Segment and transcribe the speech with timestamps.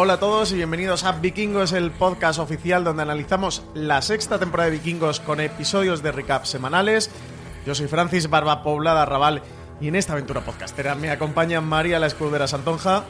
[0.00, 4.70] Hola a todos y bienvenidos a Vikingos, el podcast oficial donde analizamos la sexta temporada
[4.70, 7.10] de Vikingos con episodios de recap semanales.
[7.66, 9.42] Yo soy Francis Barba Poblada Raval
[9.80, 13.02] y en esta aventura podcastera me acompaña María la Escudera Santonja.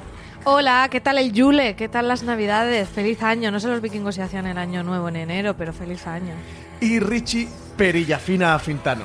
[0.45, 1.77] Hola, ¿qué tal el Yule?
[1.77, 2.89] ¿Qué tal las Navidades?
[2.89, 3.50] Feliz año.
[3.50, 6.33] No sé los vikingos si hacían el año nuevo en enero, pero feliz año.
[6.80, 9.05] Y Richie Perillafina Fintano.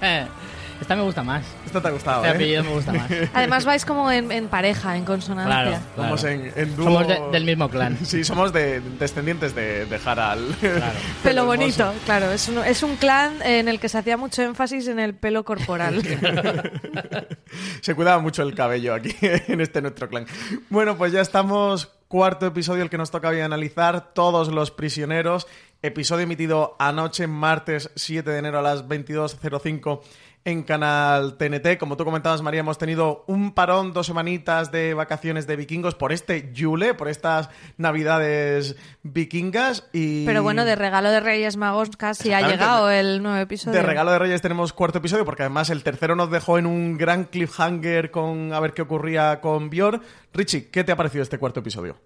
[0.80, 1.44] Esta me gusta más.
[1.66, 2.34] Esto te ha gustado, Este ¿eh?
[2.34, 3.10] apellido me gusta más.
[3.34, 5.52] Además vais como en, en pareja, en consonancia.
[5.62, 6.08] Claro, claro.
[6.16, 7.98] Somos en, en dúo- Somos de- del mismo clan.
[8.04, 10.56] Sí, somos de, descendientes de, de Harald.
[10.58, 10.98] Claro.
[11.22, 12.30] Pelo bonito, claro.
[12.32, 15.44] Es un, es un clan en el que se hacía mucho énfasis en el pelo
[15.44, 16.02] corporal.
[17.82, 20.26] Se cuidaba mucho el cabello aquí en este nuestro clan.
[20.68, 21.90] Bueno, pues ya estamos.
[22.08, 24.12] Cuarto episodio, el que nos toca hoy analizar.
[24.14, 25.46] Todos los prisioneros.
[25.82, 30.00] Episodio emitido anoche, martes 7 de enero a las 22.05
[30.44, 31.78] en canal TNT.
[31.78, 36.12] Como tú comentabas, María, hemos tenido un parón, dos semanitas de vacaciones de vikingos por
[36.12, 39.88] este Yule, por estas navidades vikingas.
[39.92, 43.78] Y Pero bueno, de regalo de Reyes Magos casi ha llegado el nuevo episodio.
[43.78, 46.96] De regalo de Reyes tenemos cuarto episodio, porque además el tercero nos dejó en un
[46.96, 50.02] gran cliffhanger con a ver qué ocurría con Björn.
[50.32, 51.96] Richie, ¿qué te ha parecido este cuarto episodio?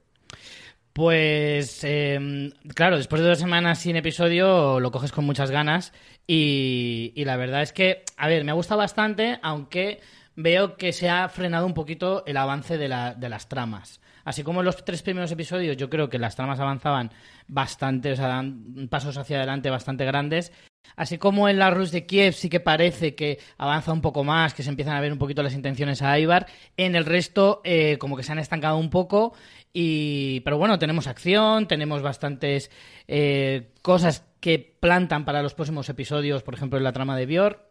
[0.94, 5.92] Pues, eh, claro, después de dos semanas sin episodio lo coges con muchas ganas
[6.24, 10.00] y, y la verdad es que, a ver, me ha gustado bastante, aunque
[10.36, 12.86] veo que se ha frenado un poquito el avance de,
[13.16, 14.00] de las tramas.
[14.24, 17.10] Así como en los tres primeros episodios yo creo que las tramas avanzaban
[17.48, 20.52] bastante, o sea, dan pasos hacia adelante bastante grandes.
[20.96, 24.54] Así como en la Rus de Kiev sí que parece que avanza un poco más,
[24.54, 26.46] que se empiezan a ver un poquito las intenciones a Ibar,
[26.76, 29.34] en el resto eh, como que se han estancado un poco.
[29.72, 32.70] Y, pero bueno, tenemos acción, tenemos bastantes
[33.08, 37.66] eh, cosas que plantan para los próximos episodios, por ejemplo en la trama de Bior.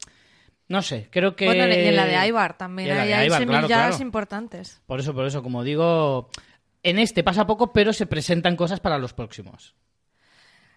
[0.67, 1.45] No sé, creo que...
[1.45, 4.03] Bueno, y en la de Aibar también hay, de hay Ibar, claro, semillas claro.
[4.03, 4.81] importantes.
[4.85, 6.29] Por eso, por eso, como digo,
[6.83, 9.75] en este pasa poco, pero se presentan cosas para los próximos.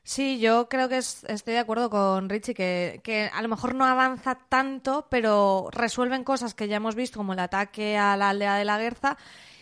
[0.09, 3.75] Sí, yo creo que es- estoy de acuerdo con Richie, que, que a lo mejor
[3.75, 8.29] no avanza tanto, pero resuelven cosas que ya hemos visto, como el ataque a la
[8.29, 9.17] aldea de la Guerza,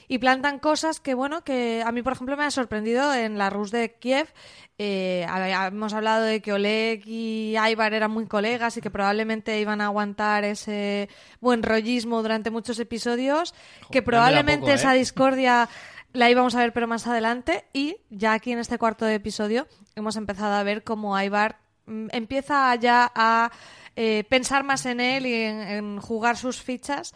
[0.07, 3.49] y plantan cosas que, bueno, que a mí, por ejemplo, me ha sorprendido en la
[3.49, 4.29] Rus de Kiev.
[4.77, 5.27] Eh,
[5.69, 9.87] hemos hablado de que Oleg y Ivar eran muy colegas y que probablemente iban a
[9.87, 11.09] aguantar ese
[11.41, 13.55] buen rollismo durante muchos episodios,
[13.91, 14.75] que probablemente poco, ¿eh?
[14.75, 15.71] esa discordia
[16.15, 19.67] la íbamos a ver pero más adelante y ya aquí en este cuarto episodio
[19.97, 23.51] hemos empezado a ver cómo Ivar mm, empieza ya a
[23.97, 27.15] eh, pensar más en él y en, jugar sus fichas,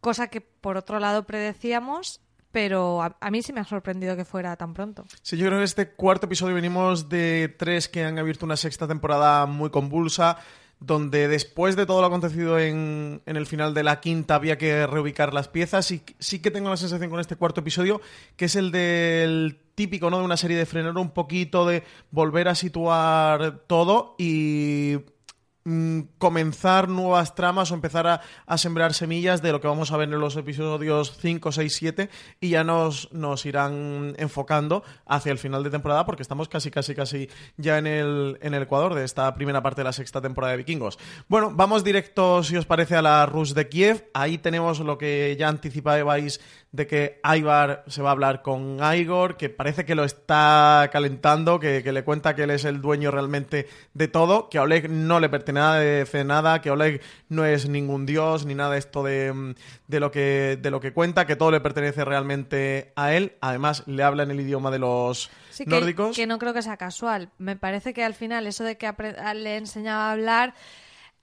[0.00, 4.24] cosa que por otro lado predecíamos, pero a, a mí sí me ha sorprendido que
[4.24, 5.04] fuera tan pronto.
[5.22, 8.88] Sí, yo creo que este cuarto episodio venimos de tres que han abierto una sexta
[8.88, 10.38] temporada muy convulsa,
[10.80, 14.86] donde después de todo lo acontecido en, en el final de la quinta había que
[14.86, 18.00] reubicar las piezas y sí que tengo la sensación con este cuarto episodio
[18.36, 20.18] que es el del típico, ¿no?
[20.18, 24.96] De una serie de frenar un poquito, de volver a situar todo y
[25.68, 30.08] mm, comenzar nuevas tramas o empezar a, sembrar semillas de lo que vamos a ver
[30.08, 35.62] en los episodios 5, 6, 7 y ya nos, nos irán enfocando hacia el final
[35.62, 39.34] de temporada porque estamos casi, casi, casi ya en el, en el Ecuador de esta
[39.34, 40.98] primera parte de la sexta temporada de Vikingos.
[41.28, 44.08] Bueno, vamos directo, si os parece, a la Rus de Kiev.
[44.14, 46.40] Ahí tenemos lo que ya anticipabais
[46.72, 51.60] de que Ivar se va a hablar con Igor, que parece que lo está calentando,
[51.60, 54.90] que, que le cuenta que él es el dueño realmente de todo, que a Oleg
[54.90, 59.32] no le pertenece nada, que Oleg no es ningún dios, ni nada de esto de,
[59.32, 59.54] mm,
[59.88, 63.32] de lo, que, de lo que cuenta, que todo le pertenece realmente a él.
[63.40, 66.16] Además, le habla en el idioma de los Sí, que, nórdicos.
[66.16, 67.30] que no creo que sea casual.
[67.38, 68.92] Me parece que al final eso de que
[69.34, 70.54] le enseñaba a hablar,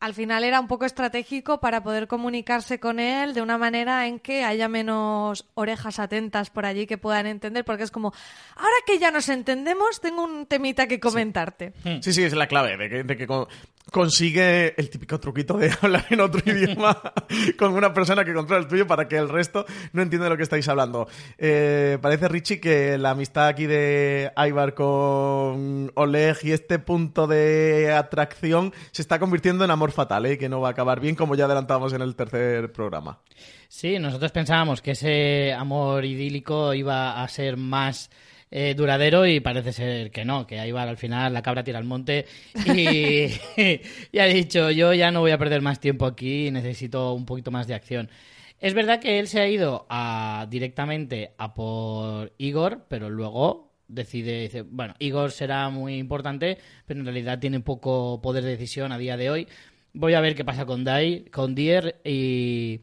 [0.02, 4.20] al final era un poco estratégico para poder comunicarse con él de una manera en
[4.20, 8.14] que haya menos orejas atentas por allí que puedan entender, porque es como,
[8.58, 11.72] ahora que ya nos entendemos, tengo un temita que comentarte.
[12.02, 13.48] Sí, sí, es la clave, de que, de que con-
[13.92, 17.02] consigue el típico truquito de hablar en otro idioma
[17.58, 20.38] con una persona que controla el tuyo para que el resto no entienda de lo
[20.38, 21.08] que estáis hablando.
[21.38, 27.94] Eh, parece, Richie, que la amistad aquí de Ivar con Oleg y este punto de
[27.94, 30.38] atracción se está convirtiendo en amor fatal, ¿eh?
[30.38, 33.20] que no va a acabar bien, como ya adelantamos en el tercer programa.
[33.68, 38.10] Sí, nosotros pensábamos que ese amor idílico iba a ser más
[38.52, 41.80] eh, duradero y parece ser que no, que ahí va al final la cabra tira
[41.80, 42.26] al monte
[42.76, 43.28] y,
[44.12, 47.52] y ha dicho yo ya no voy a perder más tiempo aquí, necesito un poquito
[47.52, 48.10] más de acción.
[48.60, 54.42] Es verdad que él se ha ido a, directamente a por Igor, pero luego decide,
[54.42, 58.98] dice, bueno, Igor será muy importante, pero en realidad tiene poco poder de decisión a
[58.98, 59.48] día de hoy.
[59.94, 62.82] Voy a ver qué pasa con Dai, con Dier y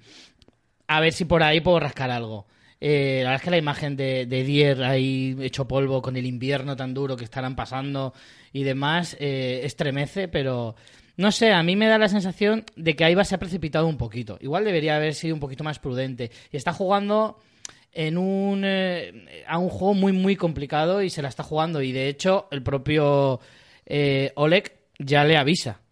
[0.86, 2.46] a ver si por ahí puedo rascar algo.
[2.84, 6.26] Eh, la verdad es que la imagen de, de Dier ahí hecho polvo con el
[6.26, 8.12] invierno tan duro que estarán pasando
[8.52, 10.74] y demás eh, estremece, pero
[11.16, 13.98] no sé, a mí me da la sensación de que Aiba se ha precipitado un
[13.98, 14.36] poquito.
[14.40, 16.32] Igual debería haber sido un poquito más prudente.
[16.50, 17.38] Y está jugando
[17.92, 21.82] en un, eh, a un juego muy, muy complicado y se la está jugando.
[21.82, 23.38] Y de hecho, el propio
[23.86, 25.82] eh, Oleg ya le avisa.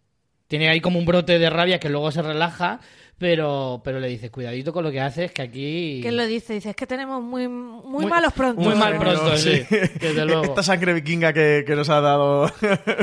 [0.47, 2.81] Tiene ahí como un brote de rabia que luego se relaja
[3.21, 5.99] pero, pero le dices, cuidadito con lo que haces, que aquí...
[6.01, 6.53] ¿Qué lo dice?
[6.55, 8.65] Dice, es que tenemos muy, muy, malos prontos.
[8.65, 9.65] Muy mal pronto, sí, sí.
[9.99, 10.43] desde luego.
[10.43, 12.51] Esta sangre vikinga que, que nos ha dado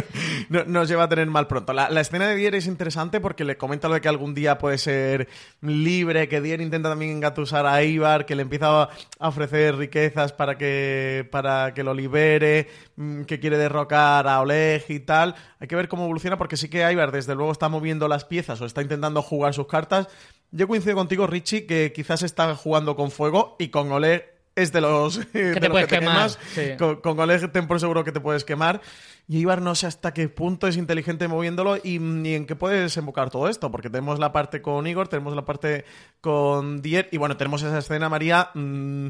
[0.49, 1.73] no- nos lleva a tener mal pronto.
[1.73, 4.59] La, la escena de Dier es interesante porque le comenta lo de que algún día
[4.59, 5.29] puede ser
[5.61, 10.59] libre, que Dier intenta también engatusar a Ivar, que le empieza a ofrecer riquezas para
[10.59, 12.67] que, para que lo libere,
[12.97, 15.37] mm, que quiere derrocar a Oleg y tal.
[15.61, 18.61] Hay que ver cómo evoluciona porque sí que Ivar desde luego está moviendo las piezas
[18.61, 20.08] o está intentando jugar sus cartas.
[20.51, 24.81] Yo coincido contigo, Richie, que quizás está jugando con fuego y con Oleg es de
[24.81, 26.77] los que te puedes quemar, sí.
[26.79, 28.81] Con, con Oleg ten por seguro que te puedes quemar.
[29.29, 33.29] Y Ibar no sé hasta qué punto es inteligente moviéndolo y en qué puede desembocar
[33.29, 35.85] todo esto, porque tenemos la parte con Igor, tenemos la parte
[36.23, 39.09] con Dier y bueno, tenemos esa escena, María, mm,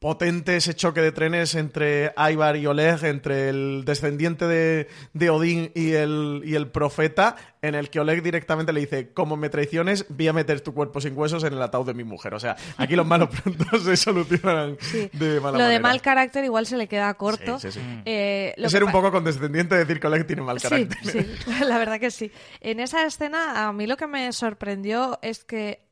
[0.00, 5.70] potente ese choque de trenes entre Ivar y Oleg, entre el descendiente de, de Odín
[5.74, 10.06] y el, y el profeta, en el que Oleg directamente le dice, como me traiciones,
[10.08, 12.32] voy a meter tu cuerpo sin huesos en el ataúd de mi mujer.
[12.32, 15.10] O sea, aquí los malos prontos se solucionan Sí.
[15.12, 17.58] de mala lo de mal carácter igual se le queda corto.
[17.58, 18.02] Sí, sí, sí.
[18.06, 20.98] Eh, lo Es que ser un poco condescendiente decir que Oleg tiene mal Sí, carácter.
[21.04, 21.26] sí,
[21.66, 22.32] la verdad que sí.
[22.62, 25.84] En esa escena, a mí lo que me sorprendió es que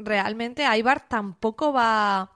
[0.00, 2.31] realmente Ivar tampoco va.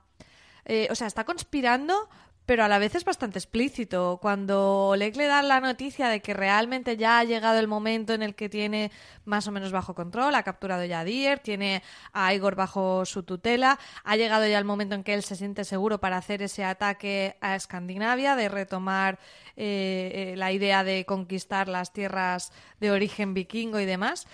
[0.67, 2.09] Eh, o sea, está conspirando,
[2.45, 4.19] pero a la vez es bastante explícito.
[4.21, 8.21] Cuando Oleg le da la noticia de que realmente ya ha llegado el momento en
[8.21, 8.89] el que tiene
[9.25, 11.83] más o menos bajo control, ha capturado ya a Dier, tiene
[12.13, 15.65] a Igor bajo su tutela, ha llegado ya el momento en que él se siente
[15.65, 19.19] seguro para hacer ese ataque a Escandinavia, de retomar
[19.57, 24.25] eh, eh, la idea de conquistar las tierras de origen vikingo y demás.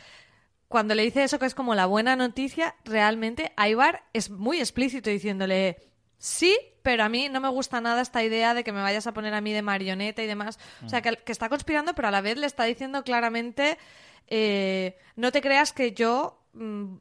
[0.67, 5.09] Cuando le dice eso, que es como la buena noticia, realmente Ivar es muy explícito
[5.09, 5.92] diciéndole
[6.25, 9.13] sí, pero a mí no me gusta nada esta idea de que me vayas a
[9.13, 10.57] poner a mí de marioneta y demás.
[10.85, 13.77] O sea, que, que está conspirando, pero a la vez le está diciendo claramente
[14.27, 16.95] eh, no te creas que yo mm,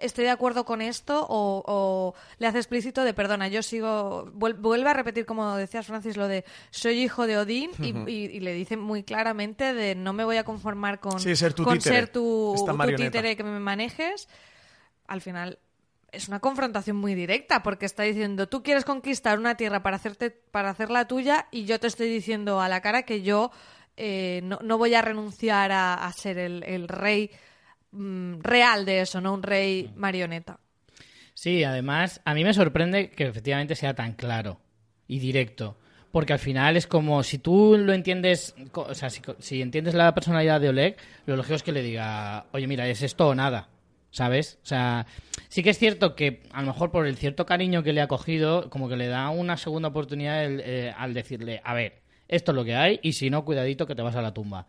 [0.00, 4.56] estoy de acuerdo con esto o, o le hace explícito de perdona, yo sigo, vuel-
[4.58, 7.70] vuelve a repetir como decías Francis lo de soy hijo de Odín
[8.06, 11.34] y, y- y le dice muy claramente de no me voy a conformar con, Sí,
[11.34, 12.76] ser tu con títere, ser tu, tu
[13.06, 14.28] títere que me manejes.
[15.06, 15.58] Al final
[16.12, 20.30] es una confrontación muy directa porque está diciendo tú quieres conquistar una tierra para hacerte
[20.30, 23.50] para hacerla tuya y yo te estoy diciendo a la cara que yo
[23.96, 27.30] eh, no, no voy a renunciar a, a ser el, el rey
[27.92, 30.60] mm, real de eso, no un rey marioneta.
[31.32, 34.60] Sí, además, a mí me sorprende que efectivamente sea tan claro
[35.06, 35.76] y directo.
[36.12, 40.14] Porque al final es como si tú lo entiendes, o sea, si, si entiendes la
[40.14, 43.68] personalidad de Oleg, lo lógico es que le diga, oye, mira, es esto o nada,
[44.16, 44.58] ¿sabes?
[44.62, 45.06] O sea,
[45.50, 48.08] sí que es cierto que a lo mejor por el cierto cariño que le ha
[48.08, 52.56] cogido, como que le da una segunda oportunidad eh, al decirle, a ver, esto es
[52.56, 54.68] lo que hay y si no, cuidadito que te vas a la tumba.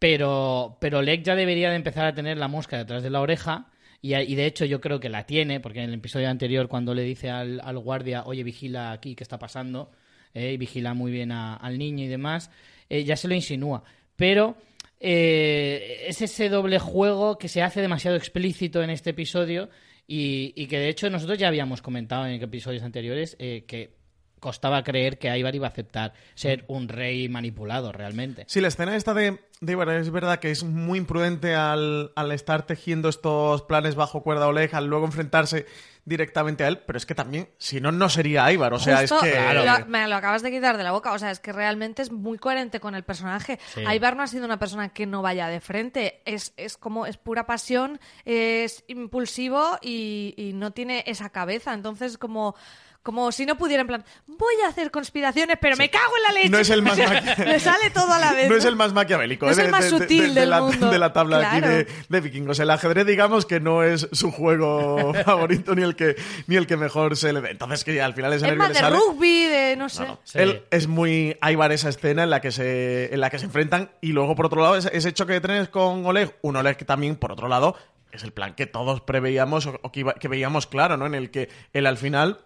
[0.00, 3.68] Pero, pero Oleg ya debería de empezar a tener la mosca detrás de la oreja.
[4.00, 7.02] Y, de hecho yo creo que la tiene, porque en el episodio anterior cuando le
[7.02, 9.92] dice al, al guardia, oye, vigila aquí qué está pasando,
[10.34, 12.50] eh, y vigila muy bien al niño y demás,
[12.88, 13.84] eh, ya se lo insinúa.
[14.16, 14.56] Pero
[15.04, 19.68] eh, es ese doble juego que se hace demasiado explícito en este episodio
[20.06, 23.96] y, y que de hecho nosotros ya habíamos comentado en episodios anteriores eh, que
[24.42, 28.44] costaba creer que Ivar iba a aceptar ser un rey manipulado realmente.
[28.48, 32.32] Sí, la escena esta de, de Ivar es verdad que es muy imprudente al, al
[32.32, 35.64] estar tejiendo estos planes bajo cuerda Oleg, al luego enfrentarse
[36.04, 38.74] directamente a él, pero es que también, si no, no sería Ivar.
[38.74, 39.54] O sea, Justo, es que.
[39.54, 41.12] lo- me lo acabas de quitar de la boca.
[41.12, 43.60] O sea, es que realmente es muy coherente con el personaje.
[43.72, 43.82] Sí.
[43.82, 46.20] Ivar no ha sido una persona que no vaya de frente.
[46.24, 51.72] Es, es como, es pura pasión, es impulsivo y, y no tiene esa cabeza.
[51.72, 52.56] Entonces, como.
[53.02, 56.32] Como si no pudiera, en plan, voy a hacer conspiraciones, pero me cago en la
[56.32, 56.48] leche.
[56.50, 56.96] No es el más
[57.38, 58.48] Le sale todo a la vez.
[58.48, 59.46] No es el más maquiavélico.
[59.46, 60.88] No es eh, el de- más de- de- sutil de del la, mundo.
[60.88, 61.74] de la tabla aquí Claro.
[61.78, 62.60] de, de vikingos.
[62.60, 66.14] El ajedrez, digamos que no es su juego favorito ni el que
[66.46, 67.50] ni el que mejor se le dé.
[67.50, 68.96] Entonces, que al final Es nervio más de sale.
[68.96, 70.02] rugby, de no sé.
[70.02, 70.20] No, no.
[70.22, 70.38] Sí.
[70.38, 73.90] Él es muy Ivar esa escena en la que se en la que se enfrentan
[74.00, 76.84] y luego por otro lado ese, ese choque de trenes con Oleg, un Oleg que
[76.84, 77.76] también por otro lado
[78.12, 81.06] es el plan que todos preveíamos o, o que, iba- que veíamos claro, ¿no?
[81.06, 82.38] En el que él al final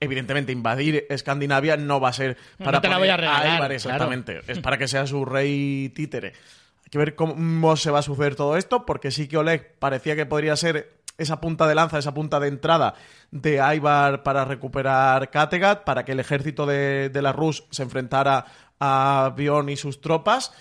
[0.00, 3.58] evidentemente invadir Escandinavia no va a ser No para te la voy a regalar, Ivar
[3.58, 3.74] claro.
[3.74, 6.32] exactamente, es para que sea su rey títere.
[6.84, 10.16] Hay que ver cómo se va a suceder todo esto porque sí que Oleg parecía
[10.16, 12.94] que podría ser esa punta de lanza, esa punta de entrada
[13.30, 18.46] de Ivar para recuperar Kattegat, para que el ejército de, de la Rus se enfrentara
[18.80, 20.52] a Bjorn y sus tropas.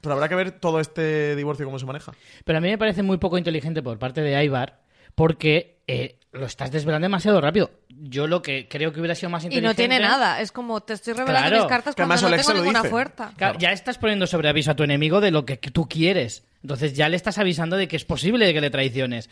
[0.00, 2.12] Pero habrá que ver todo este divorcio cómo se maneja.
[2.44, 4.78] Pero a mí me parece muy poco inteligente por parte de Ivar
[5.14, 7.70] porque eh, lo estás desvelando demasiado rápido.
[7.88, 9.68] Yo lo que creo que hubiera sido más Y inteligente...
[9.68, 10.40] no tiene nada.
[10.40, 11.62] Es como te estoy revelando Claro.
[11.64, 12.90] mis cartas cuando no tengo ninguna dice.
[12.90, 13.32] fuerza.
[13.36, 16.44] Claro, Ya estás poniendo sobre aviso a tu enemigo de lo que tú quieres.
[16.62, 19.30] Entonces ya le estás avisando de que es posible que le traiciones.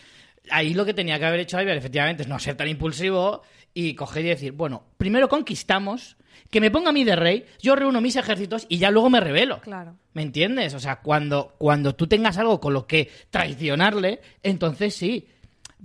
[0.50, 3.42] Ahí lo que tenía que haber hecho Ivar, efectivamente, es no ser tan impulsivo
[3.74, 6.16] y coger y decir, bueno, primero conquistamos,
[6.50, 9.20] que me ponga a mí de rey, yo reúno mis ejércitos y ya luego me
[9.20, 9.60] revelo.
[9.60, 9.96] Claro.
[10.12, 10.74] ¿Me entiendes?
[10.74, 15.26] O sea, cuando, cuando tú tengas algo con lo que traicionarle, entonces sí.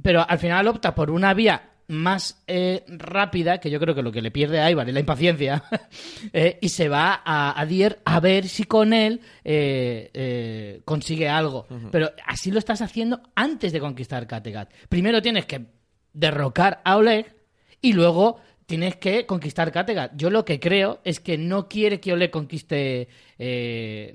[0.01, 4.11] Pero al final opta por una vía más eh, rápida, que yo creo que lo
[4.11, 5.63] que le pierde a Ivar es la impaciencia,
[6.33, 11.29] eh, y se va a, a Dier a ver si con él eh, eh, consigue
[11.29, 11.67] algo.
[11.91, 14.71] Pero así lo estás haciendo antes de conquistar Kattegat.
[14.89, 15.65] Primero tienes que
[16.13, 17.35] derrocar a Oleg
[17.81, 20.11] y luego tienes que conquistar Kattegat.
[20.17, 23.07] Yo lo que creo es que no quiere que Oleg conquiste,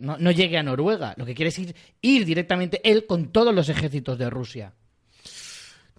[0.00, 1.14] no, no llegue a Noruega.
[1.16, 4.74] Lo que quiere es ir, ir directamente él con todos los ejércitos de Rusia.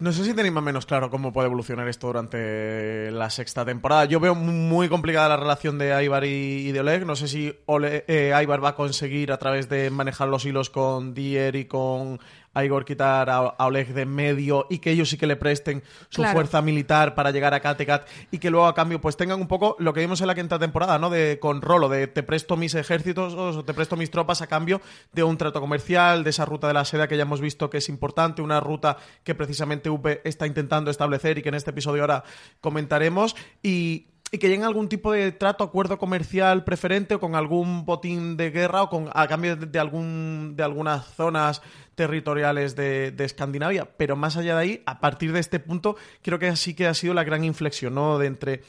[0.04, 3.64] No sé si tenéis más o menos claro cómo puede evolucionar esto durante la sexta
[3.64, 4.04] temporada.
[4.04, 7.06] Yo veo muy complicada la relación de Ivar y, de Oleg.
[7.06, 11.14] No sé si Ole- eh, va a conseguir a través de manejar los hilos con
[11.14, 12.20] Dier y con
[12.62, 15.82] Igor quitar a, a Oleg de en medio y que ellos sí que le presten
[16.10, 16.34] su Claro.
[16.34, 19.76] fuerza militar para llegar a Kattegat y que luego a cambio pues tengan un poco
[19.78, 21.08] lo que vimos en la quinta temporada, ¿no?
[21.10, 24.80] De con Rolo, de te presto mis ejércitos o te presto mis tropas a cambio
[25.12, 27.78] de un trato comercial, de esa ruta de la seda que ya hemos visto que
[27.78, 32.02] es importante, una ruta que precisamente UP está intentando establecer y que en este episodio
[32.02, 32.24] ahora
[32.60, 37.34] comentaremos y y que lleguen a algún tipo de trato, acuerdo comercial preferente o con
[37.34, 41.62] algún botín de guerra o con a cambio de, de algún de algunas zonas
[41.94, 43.88] territoriales de, de Escandinavia.
[43.96, 46.94] Pero más allá de ahí, a partir de este punto, creo que sí que ha
[46.94, 48.18] sido la gran inflexión, ¿no?
[48.18, 48.62] De entre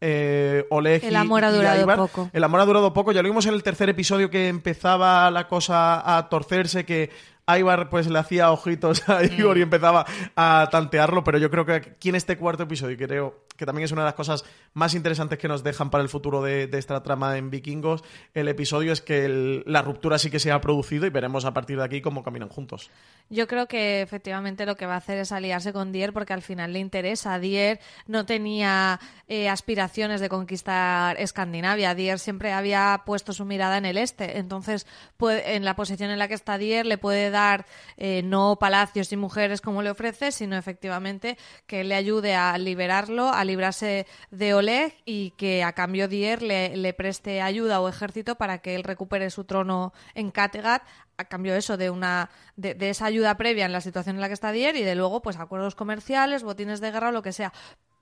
[0.00, 2.30] eh, Oleg El y- amor ha durado poco.
[2.32, 3.12] El amor ha durado poco.
[3.12, 7.10] Ya lo vimos en el tercer episodio que empezaba la cosa a torcerse, que
[7.48, 9.58] Ivar pues le hacía ojitos a Igor Mm.
[9.58, 10.06] y empezaba
[10.36, 13.92] a tantearlo, pero yo creo que aquí en este cuarto episodio, creo que también es
[13.92, 17.36] una de las cosas más interesantes que nos dejan para el futuro de, esta trama
[17.36, 21.44] en Vikingos, el episodio es que la ruptura sí que se ha producido y veremos
[21.44, 22.90] a partir de aquí cómo caminan juntos.
[23.30, 26.40] Yo creo que efectivamente lo que va a hacer es aliarse con Dier porque al
[26.40, 27.38] final le interesa.
[27.38, 31.94] Dier no tenía eh, aspiraciones de conquistar Escandinavia.
[31.94, 34.38] Dier siempre había puesto su mirada en el este.
[34.38, 34.86] Entonces,
[35.20, 39.16] en la posición en la que está Dier, le puede dar eh, no palacios y
[39.16, 41.36] mujeres como le ofrece, sino efectivamente
[41.66, 46.92] que le ayude a liberarlo, librarse de Oleg y que a cambio Dier le, le
[46.92, 50.82] preste ayuda o ejército para que él recupere su trono en Kattegat
[51.16, 54.28] a cambio eso de una de, de esa ayuda previa en la situación en la
[54.28, 57.32] que está Dier y de luego pues acuerdos comerciales, botines de guerra o lo que
[57.32, 57.52] sea.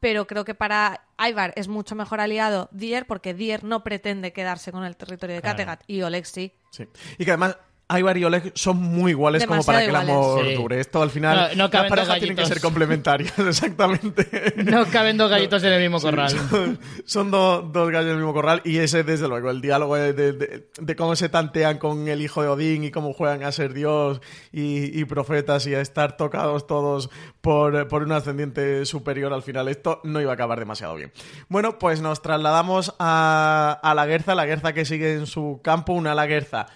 [0.00, 4.70] Pero creo que para Ivar es mucho mejor aliado Dier porque Dier no pretende quedarse
[4.70, 5.56] con el territorio de Claro.
[5.56, 6.52] Kattegat y Oleg sí.
[6.70, 6.86] Sí.
[7.16, 7.56] Y que además
[7.88, 10.44] Ivar y Oleg son muy iguales como para que el amor.
[10.44, 10.54] Sí.
[10.54, 10.80] dure.
[10.80, 14.54] Esto al final No- no las dos parejas tienen que ser complementarias, exactamente.
[14.56, 16.30] No caben dos gallitos en el mismo corral.
[16.30, 20.12] Son, son do- dos gallos del mismo corral y ese, desde luego, el diálogo de,
[20.12, 23.52] de- de- de cómo se tantean con el hijo de Odín y cómo juegan a
[23.52, 24.20] ser Dios
[24.52, 27.08] y, y profetas y a estar tocados todos
[27.40, 29.68] por, por un ascendiente superior al final.
[29.68, 31.12] Esto no iba a acabar demasiado bien.
[31.48, 35.92] Bueno, pues nos trasladamos a, a la Guerza, la Guerza que sigue en su campo,
[35.92, 36.66] una Laguerza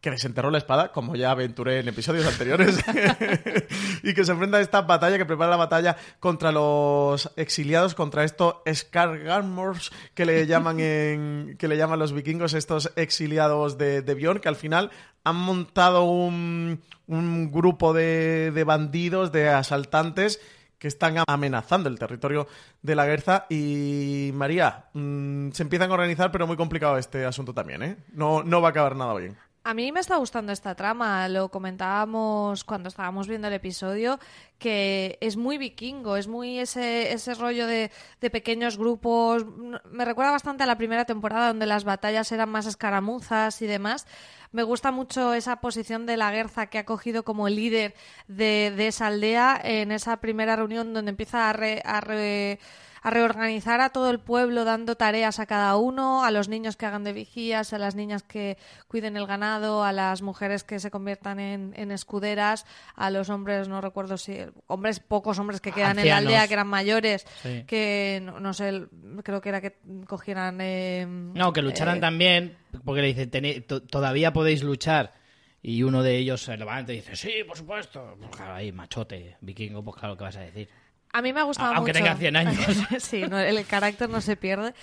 [0.00, 2.78] que desenterró la espada, como ya aventuré en episodios anteriores,
[4.02, 8.24] y que se enfrenta a esta batalla, que prepara la batalla contra los exiliados, contra
[8.24, 14.14] estos Skargarmors que le llaman en, que le llaman los vikingos, estos exiliados de, de
[14.14, 14.90] Bjorn, que al final
[15.24, 20.40] han montado un, un grupo de, de bandidos, de asaltantes,
[20.78, 22.46] que están amenazando el territorio
[22.82, 23.46] de la Guerza.
[23.50, 27.96] Y María, mmm, se empiezan a organizar, pero muy complicado este asunto también, ¿eh?
[28.12, 29.36] No, no va a acabar nada bien.
[29.68, 34.18] A mí me está gustando esta trama, lo comentábamos cuando estábamos viendo el episodio,
[34.58, 37.90] que es muy vikingo, es muy ese, ese rollo de,
[38.22, 39.44] de, pequeños grupos.
[39.90, 44.06] Me recuerda bastante a la primera temporada donde las batallas eran más escaramuzas y demás.
[44.52, 47.94] Me gusta mucho esa posición de la Guerza que ha cogido como líder
[48.26, 52.58] de, de esa aldea en esa primera reunión donde empieza a, re, a re,
[53.02, 56.86] a reorganizar a todo el pueblo dando tareas a cada uno, a los niños que
[56.86, 60.90] hagan de vigías, a las niñas que cuiden el ganado, a las mujeres que se
[60.90, 65.98] conviertan en, en escuderas, a los hombres, no recuerdo si, hombres, pocos hombres que quedan
[65.98, 66.04] Ancianos.
[66.06, 67.64] en la aldea, que eran mayores, Sí.
[67.66, 68.86] que no, no sé,
[69.22, 70.58] creo que era que cogieran...
[70.60, 75.12] eh, No, que lucharan eh, también, porque le dice, "Teni- to- todavía podéis luchar.
[75.60, 78.16] Y uno de ellos se levanta y dice, sí, por supuesto.
[78.20, 80.68] Pues claro, ahí, machote, vikingo, pues claro, ¿qué vas a decir?
[81.12, 82.04] A mí me ha gustado Aunque mucho.
[82.04, 82.56] tenga 100 años.
[82.98, 84.74] sí, no, el carácter no se pierde.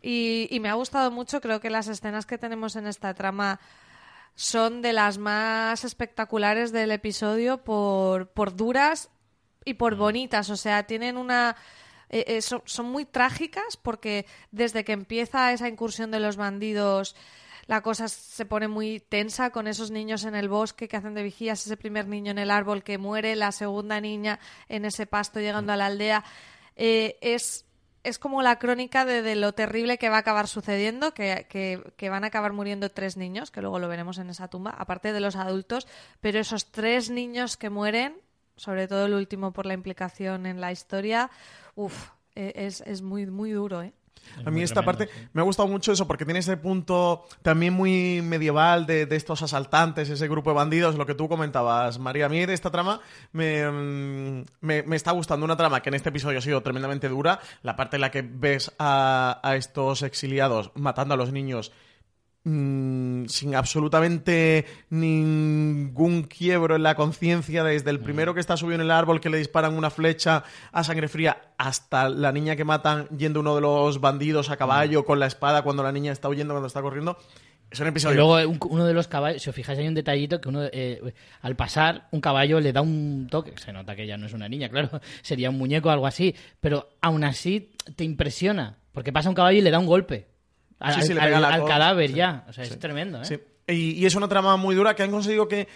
[0.00, 3.60] Y, y me ha gustado mucho, creo que las escenas que tenemos en esta trama
[4.34, 9.10] son de las más espectaculares del episodio por, por duras
[9.64, 10.50] y por bonitas.
[10.50, 11.54] O sea, tienen una...
[12.08, 17.14] eh, eh, son, son muy trágicas porque desde que empieza esa incursión de los bandidos
[17.66, 21.22] la cosa se pone muy tensa con esos niños en el bosque que hacen de
[21.22, 25.40] vigías, ese primer niño en el árbol que muere, la segunda niña en ese pasto
[25.40, 26.24] llegando a la aldea.
[26.76, 27.64] Eh, es,
[28.02, 32.10] es como la crónica de, de lo terrible que va a acabar sucediendo, que, que,
[32.10, 35.20] van a acabar muriendo tres niños, que luego lo veremos en esa tumba, aparte de
[35.20, 35.86] los adultos,
[36.20, 38.16] pero esos tres niños que mueren,
[38.56, 41.30] sobre todo el último por la implicación en la historia,
[41.74, 43.92] uff, es, es muy, muy duro, ¿eh?
[44.44, 45.28] A mí esta tremendo, parte sí.
[45.32, 49.42] me ha gustado mucho eso porque tiene ese punto también muy medieval de, de estos
[49.42, 52.26] asaltantes, ese grupo de bandidos, lo que tú comentabas, María.
[52.26, 53.00] A mí de esta trama
[53.32, 57.08] me, mm, me, me está gustando una trama que en este episodio ha sido tremendamente
[57.08, 57.40] dura.
[57.62, 61.72] La parte en la que ves a, a estos exiliados matando a los niños
[62.44, 68.80] mm, sin absolutamente ningún quiebro en la conciencia, desde el primero que está subido en
[68.82, 73.08] el árbol que le disparan una flecha a sangre fría hasta la niña que matan
[73.16, 76.54] yendo uno de los bandidos a caballo con la espada cuando la niña está huyendo,
[76.54, 77.16] cuando está corriendo.
[77.70, 78.16] Es un Y episodio.
[78.26, 81.14] luego un- uno de los caballos, si os fijáis hay un detallito que uno eh,
[81.40, 84.46] al pasar un caballo le da un toque, se nota que ya no es una
[84.48, 89.30] niña, claro, sería un muñeco o algo así, pero aún así te impresiona, porque pasa
[89.30, 90.26] un caballo y le da un golpe
[90.82, 93.40] al, Sí, sí, cadáver ya, o sea, es tremendo, ¿eh?
[93.68, 95.68] Y es una trama muy dura que han conseguido que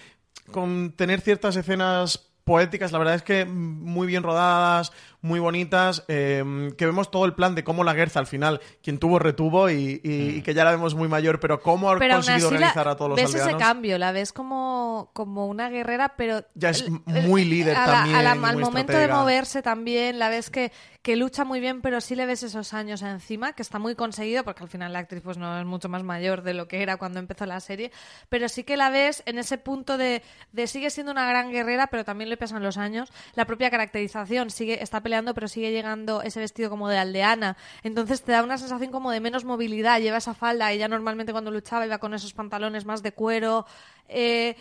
[0.50, 4.92] con tener ciertas escenas poéticas, la verdad es que muy bien rodadas,
[5.26, 8.98] muy bonitas, eh, que vemos todo el plan de cómo la Guerza al final, quien
[8.98, 12.14] tuvo retuvo y, y- y que ya la vemos muy mayor, pero cómo ha Pero
[12.14, 13.62] conseguido así la- organizar a todos los ves ese aldeanos.
[13.62, 16.44] cambio, la ves como, como una guerrera, pero...
[16.54, 19.00] Ya es muy líder a la- también a la- al momento estratega.
[19.00, 22.72] de moverse también, la ves que, que lucha muy bien, pero sí le ves esos
[22.74, 25.88] años encima, que está muy conseguido, porque al final la actriz pues no es mucho
[25.88, 27.90] más mayor de lo que era cuando empezó la serie,
[28.28, 31.88] pero sí que la ves en ese punto de, de sigue siendo una gran guerrera,
[31.88, 33.12] pero también le pesan los años.
[33.34, 37.56] La propia caracterización sigue está peleando, pero sigue llegando ese vestido como de aldeana.
[37.82, 40.00] Entonces te da una sensación como de menos movilidad.
[40.00, 40.72] Lleva esa falda.
[40.72, 43.66] Ella normalmente cuando luchaba iba con esos pantalones más de cuero.
[44.08, 44.56] Eh,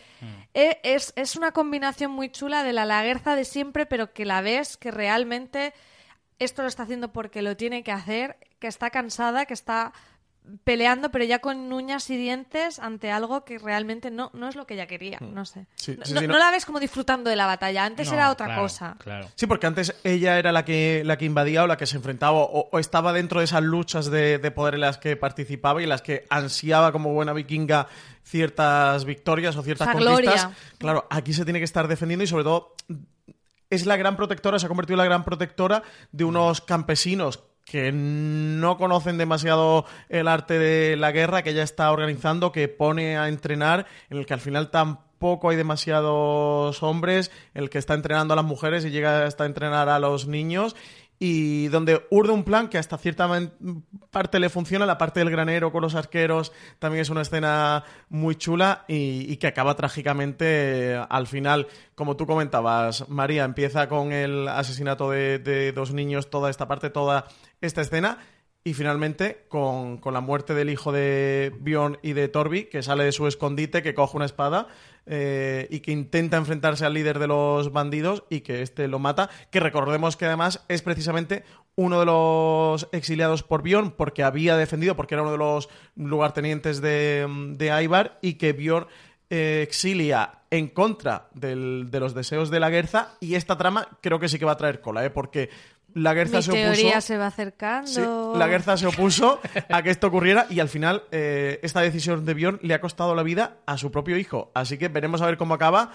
[0.53, 4.41] eh, es, es una combinación muy chula de la laguerza de siempre, pero que la
[4.41, 5.73] ves que realmente
[6.39, 9.93] esto lo está haciendo porque lo tiene que hacer, que está cansada, que está
[10.63, 14.65] peleando, pero ya con uñas y dientes ante algo que realmente no, no es lo
[14.65, 15.67] que ella quería, no sé.
[15.75, 18.08] Sí, no, sí, no- sí, no- no la ves como disfrutando de la batalla, antes
[18.10, 18.95] No, era otra claro, cosa.
[18.99, 19.27] Claro.
[19.36, 22.38] Sí, porque antes ella era la que, la que invadía o la que se enfrentaba
[22.38, 25.84] o, o estaba dentro de esas luchas de, de poder en las que participaba y
[25.84, 27.88] en las que ansiaba como buena vikinga
[28.23, 30.21] ciertas victorias o ciertas conquistas.
[30.21, 30.51] gloria.
[30.77, 32.75] Claro, aquí se tiene que estar defendiendo y sobre todo
[33.69, 37.91] es la gran protectora, se ha convertido en la gran protectora de unos campesinos que
[37.91, 43.28] no conocen demasiado el arte de la guerra, que ella está organizando, que pone a
[43.28, 48.38] entrenar, en el que al final tampoco hay demasiados hombres, el que está entrenando a
[48.38, 50.75] las mujeres y llega hasta entrenar a los niños.
[51.17, 53.30] Y donde urde un plan que hasta cierta
[54.12, 58.36] parte le funciona, la parte del granero con los arqueros también es una escena muy
[58.36, 60.45] chula y, que acaba trágicamente
[60.91, 66.49] eh, al final, como tú comentabas, María empieza con el asesinato de, dos niños, toda
[66.49, 67.28] esta parte, toda
[67.62, 68.19] esta escena,
[68.67, 73.04] Y finalmente, con, con la muerte del hijo de Bjorn y de Torbi, que sale
[73.04, 74.67] de su escondite, que coge una espada
[75.05, 79.29] eh, y que intenta enfrentarse al líder de los bandidos y que este lo mata.
[79.51, 81.43] Que recordemos que además es precisamente
[81.75, 86.81] uno de los exiliados por Bjorn porque había defendido, porque era uno de los lugartenientes
[86.81, 88.87] de, de Ivar y que Bjorn
[89.29, 94.19] eh, exilia en contra del- de los deseos de la Guerza y esta trama creo
[94.19, 95.09] que sí que va a traer cola, ¿eh?
[95.09, 95.49] porque
[95.95, 97.01] la Guerza Mi se teoría opuso...
[97.01, 97.88] se va acercando.
[97.88, 98.01] Sí,
[98.38, 102.34] la Guerza se opuso a que esto ocurriera y al final eh, esta decisión de
[102.34, 104.51] Bjorn le ha costado la vida a su propio hijo.
[104.53, 105.93] Así que veremos a ver cómo acaba.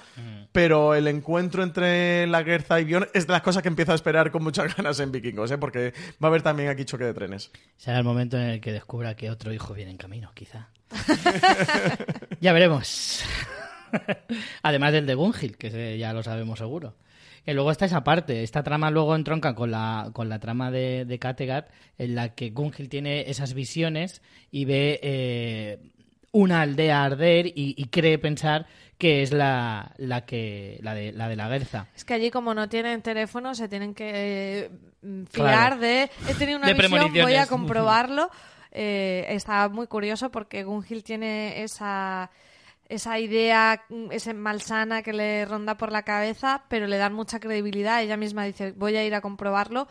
[0.52, 3.94] Pero el encuentro entre la Guerza y Bjorn es de las cosas que empiezo a
[3.94, 5.58] esperar con muchas ganas en Vikingos, ¿eh?
[5.58, 7.50] porque va a haber también aquí choque de trenes.
[7.76, 10.70] Será el momento en el que descubra que otro hijo viene en camino, quizá.
[12.40, 13.22] ya veremos.
[14.62, 16.94] Además del de Gunhild, que ya lo sabemos seguro.
[17.46, 21.04] Y luego está esa parte, esta trama luego entronca con la, con la trama de,
[21.04, 25.78] de Kattegat, en la que Gunhild tiene esas visiones y ve eh,
[26.32, 28.66] una aldea arder y, y cree pensar
[28.98, 31.86] que es la, la, que, la, de, la de la Guerza.
[31.96, 34.10] Es que allí, como no tienen teléfono, se tienen que
[34.64, 34.70] eh,
[35.02, 35.78] mm, fiar Claro.
[35.78, 36.10] de.
[36.28, 38.30] He tenido una De visión, voy a comprobarlo.
[38.70, 42.30] Eh, está muy curioso porque Gunhild tiene esa
[42.90, 47.40] esa idea, mm, esa malsana que le ronda por la cabeza, pero le dan mucha
[47.40, 48.02] credibilidad.
[48.02, 49.88] Ella misma dice, voy a ir a comprobarlo.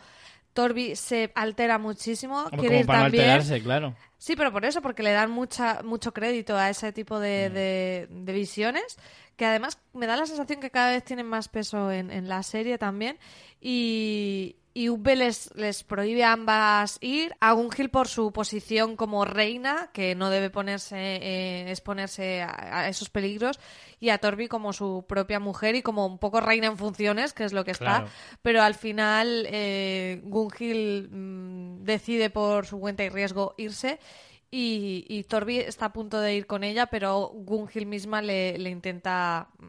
[0.52, 3.24] Torbi se altera muchísimo, Como, quiere ir para no también.
[3.30, 3.94] alterarse, claro.
[4.18, 7.54] Sí, pero por eso, porque le dan mucha, mucho crédito a ese tipo de, Mm.
[7.54, 8.96] de- de visiones,
[9.36, 12.42] que además me da la sensación que cada vez tienen más peso en, en la
[12.42, 13.16] serie también.
[13.60, 17.34] Y, y Ube les, les prohíbe a ambas ir.
[17.40, 22.88] A Gunhild por su posición como reina, que no debe ponerse, eh, exponerse a, a
[22.88, 23.58] esos peligros.
[23.98, 27.44] Y a Torbi como su propia mujer y como un poco reina en funciones, que
[27.44, 28.06] es lo que está.
[28.42, 33.98] Pero al final eh, Gunhild mm, decide por su cuenta y riesgo irse
[34.50, 38.70] y, y Torbi está a punto de ir con ella, pero Gunhild misma le, le
[38.70, 39.66] intenta mm,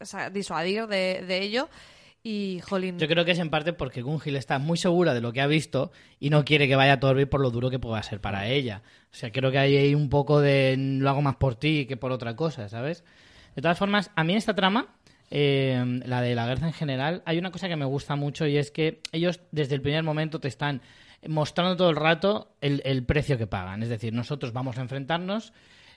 [0.00, 1.68] o sea, disuadir de, de ello
[2.26, 2.98] y Jolín...
[2.98, 5.46] Yo creo que es en parte porque Gunhild está muy segura de lo que ha
[5.46, 8.82] visto y no quiere que vaya Torbi por lo duro que pueda ser para ella.
[9.12, 11.98] O sea, creo que hay ahí un poco de lo hago más por ti que
[11.98, 13.04] por otra cosa, ¿sabes?
[13.54, 14.88] De todas formas, a mí en esta trama,
[15.30, 18.56] eh, la de la guerra en general, hay una cosa que me gusta mucho y
[18.56, 20.80] es que ellos desde el primer momento te están
[21.28, 23.82] mostrando todo el rato el, el precio que pagan.
[23.82, 25.52] Es decir, nosotros vamos a enfrentarnos.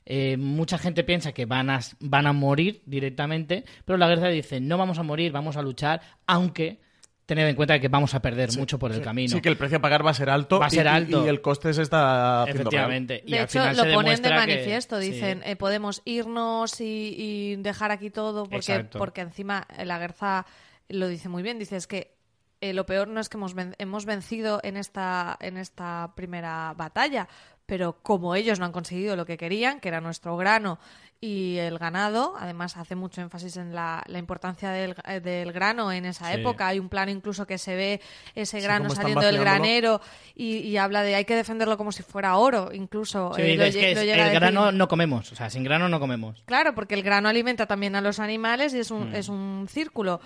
[0.10, 4.62] Eh, mucha gente piensa que van a, van a morir directamente, pero la guerra dice,
[4.62, 6.80] no vamos a morir, vamos a luchar, aunque
[7.26, 9.36] tened en cuenta que vamos a perder mucho por el camino.
[9.36, 10.60] Sí, que el precio a pagar va a ser alto.
[10.60, 11.26] Va a ser y- alto.
[11.26, 12.84] Y, el coste se está haciendo real.
[12.86, 13.22] Efectivamente.
[13.26, 15.02] Y De al hecho, final lo se ponen de que- manifiesto.
[15.02, 15.12] sí.
[15.12, 18.98] Dicen, eh, podemos irnos y, y dejar aquí todo, porque, Exacto.
[18.98, 20.46] porque encima eh, la Guerza
[20.88, 21.60] lo dice muy bien.
[21.60, 22.15] Dice, es que
[22.62, 26.74] eh, lo peor no es que hemos, ven- hemos vencido en esta, en esta primera
[26.78, 27.28] batalla,
[27.68, 30.80] pero como ellos no han conseguido lo que querían, que era nuestro grano
[31.20, 35.92] y el ganado, además hace mucho énfasis en la, la importancia del, eh, del grano
[35.92, 36.40] en esa Sí.
[36.40, 36.68] época.
[36.68, 38.02] Hay un plano incluso que se ve
[38.36, 40.00] ese grano saliendo del granero
[40.36, 43.34] y, y habla de hay que defenderlo como si fuera oro, incluso.
[43.36, 45.90] Sí, eh, lo es que lo es- el grano no comemos, o sea, sin grano
[45.90, 46.44] no comemos.
[46.46, 48.96] Claro, porque el grano alimenta también a los animales y es Mm.
[48.96, 50.22] un, es un círculo.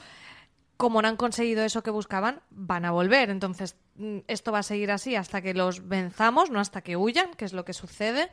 [0.82, 3.30] Como no han conseguido eso que buscaban, van a volver.
[3.30, 7.36] Entonces, mm, esto va a seguir así hasta que los venzamos, no hasta que huyan,
[7.36, 8.32] que es lo que sucede.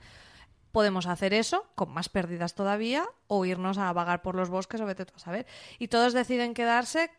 [0.73, 4.87] Podemos hacer eso, con más pérdidas todavía, o irnos a vagar por los bosques o
[4.87, 5.47] vete tú a saber.
[5.79, 7.11] Y todos deciden quedarse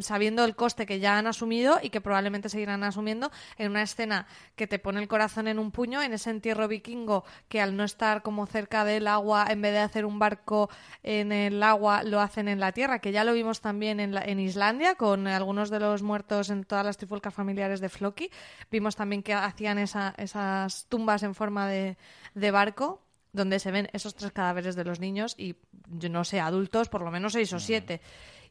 [0.00, 4.26] sabiendo el coste que ya han asumido y que probablemente seguirán asumiendo en una escena
[4.54, 7.84] que te pone el corazón en un puño, en ese entierro vikingo que al no
[7.84, 10.68] estar como cerca del agua, en vez de hacer un barco
[11.02, 14.22] en el agua, lo hacen en la tierra, que ya lo vimos también en, la-
[14.24, 18.30] en Islandia con algunos de los muertos en todas las trifulcas familiares de Floki.
[18.70, 21.96] Vimos también que hacían esa- esas tumbas en forma de,
[22.34, 23.00] de barco
[23.32, 25.56] donde se ven esos tres cadáveres de los niños y,
[25.88, 28.02] yo no sé, adultos, por lo menos seis o siete.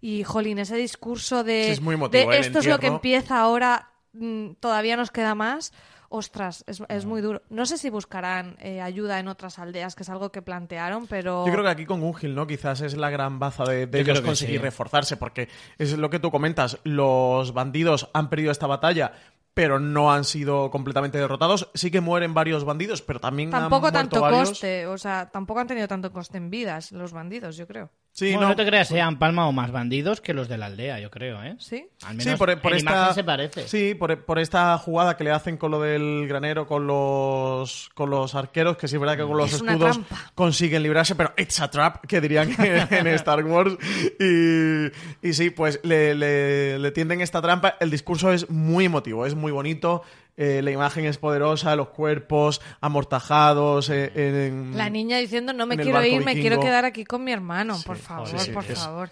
[0.02, 2.40] Y, jolín, ese discurso de, Sí, es muy emotivo, de ¿eh?
[2.40, 5.72] el esto es lo que empieza ahora, mm, todavía nos queda más.
[6.14, 7.42] Ostras, es, es muy duro.
[7.50, 11.46] No sé si buscarán eh, ayuda en otras aldeas, que es algo que plantearon, pero...
[11.46, 12.48] Yo creo que aquí con Ungil, ¿no?
[12.48, 14.64] Quizás es la gran baza de, ellos conseguir sí.
[14.64, 19.14] reforzarse, porque es lo que tú comentas, los bandidos han perdido esta batalla,
[19.54, 21.70] pero no han sido completamente derrotados.
[21.76, 24.50] Sí que mueren varios bandidos, pero también Tampoco han muerto tanto varios.
[24.50, 27.90] coste, o sea, tampoco han tenido tanto coste en vidas los bandidos, yo creo.
[28.14, 28.50] Sí, bueno, no.
[28.50, 31.42] no te creas, se han palmado más bandidos que los de la aldea, yo creo,
[31.44, 31.56] ¿eh?
[31.60, 31.88] ¿Sí?
[32.04, 33.68] Al menos Sí, por, por en esta, imagen se parece.
[33.70, 38.10] Sí, por, por esta jugada que le hacen con lo del granero, con los, con
[38.10, 40.00] los arqueros, que sí es verdad que con los Es escudos
[40.36, 43.78] consiguen librarse, pero it's a trap, que dirían en, en Star Wars.
[44.20, 44.88] Y,
[45.28, 47.78] y sí, pues le, le- le tienden esta trampa.
[47.80, 50.04] El discurso es muy emotivo, es muy bonito.
[50.38, 53.90] Eh, la imagen es poderosa, los cuerpos amortajados.
[53.90, 54.12] eh,
[54.48, 57.78] en- La niña diciendo, no me quiero ir, me quiero quedar aquí con mi hermano.
[57.86, 59.10] por favor, sí, sí, por favor.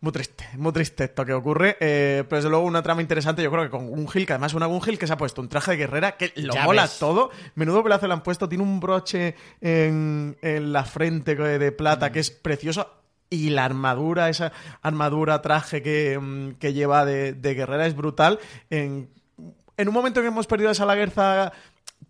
[0.00, 1.76] Muy triste, muy triste esto que ocurre.
[1.78, 4.56] eh, pero desde luego una trama interesante, yo creo que con Gungil, que además es
[4.56, 6.98] una Gungil que se ha puesto un traje de guerrera que lo Ya mola ves.
[6.98, 7.30] todo.
[7.54, 12.18] Menudo pelazo le han puesto, tiene un broche en, en la frente de plata que
[12.18, 12.90] es precioso.
[13.30, 18.40] Y la armadura, esa armadura, traje que, mm, que lleva de, de guerrera es brutal.
[18.70, 19.08] En,
[19.76, 21.52] en un momento que hemos perdido a esa laguerza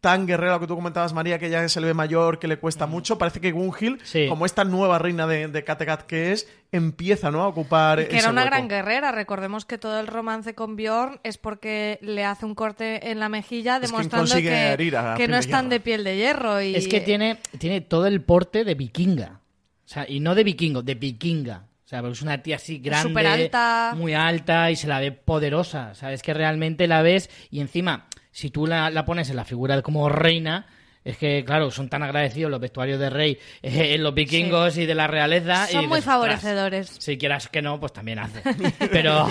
[0.00, 2.56] tan guerrera, lo que tú comentabas, María, que ya se le ve mayor, que le
[2.58, 4.26] cuesta mucho, parece que Gungil, Sí.
[4.26, 7.42] como esta nueva reina de, de Kattegat que es, empieza ¿no?
[7.42, 8.50] a ocupar Y que ese era una hueco.
[8.56, 9.12] gran guerrera.
[9.12, 13.28] Recordemos que todo el romance con Bjorn es porque le hace un corte en la
[13.28, 16.60] mejilla, que demostrando que, herir a que no están de piel de hierro.
[16.60, 16.74] Y...
[16.74, 19.40] Es que tiene, tiene todo el porte de vikinga.
[19.84, 21.66] O sea, y no de vikingo, de vikinga.
[21.92, 23.92] Sea, porque es una tía así grande, superalta.
[23.94, 25.90] muy alta y se la ve poderosa.
[25.92, 29.36] O sea, es que realmente la ves y encima, si tú la, la pones en
[29.36, 30.64] la figura de como reina,
[31.04, 34.86] es que, claro, son tan agradecidos los vestuarios de rey eh, en los vikingos y
[34.86, 35.66] de la realeza.
[35.68, 36.96] y Son muy dices, "Ostras, favorecedores.
[36.98, 38.40] Si quieras que no, pues también hace.
[38.90, 39.28] Pero,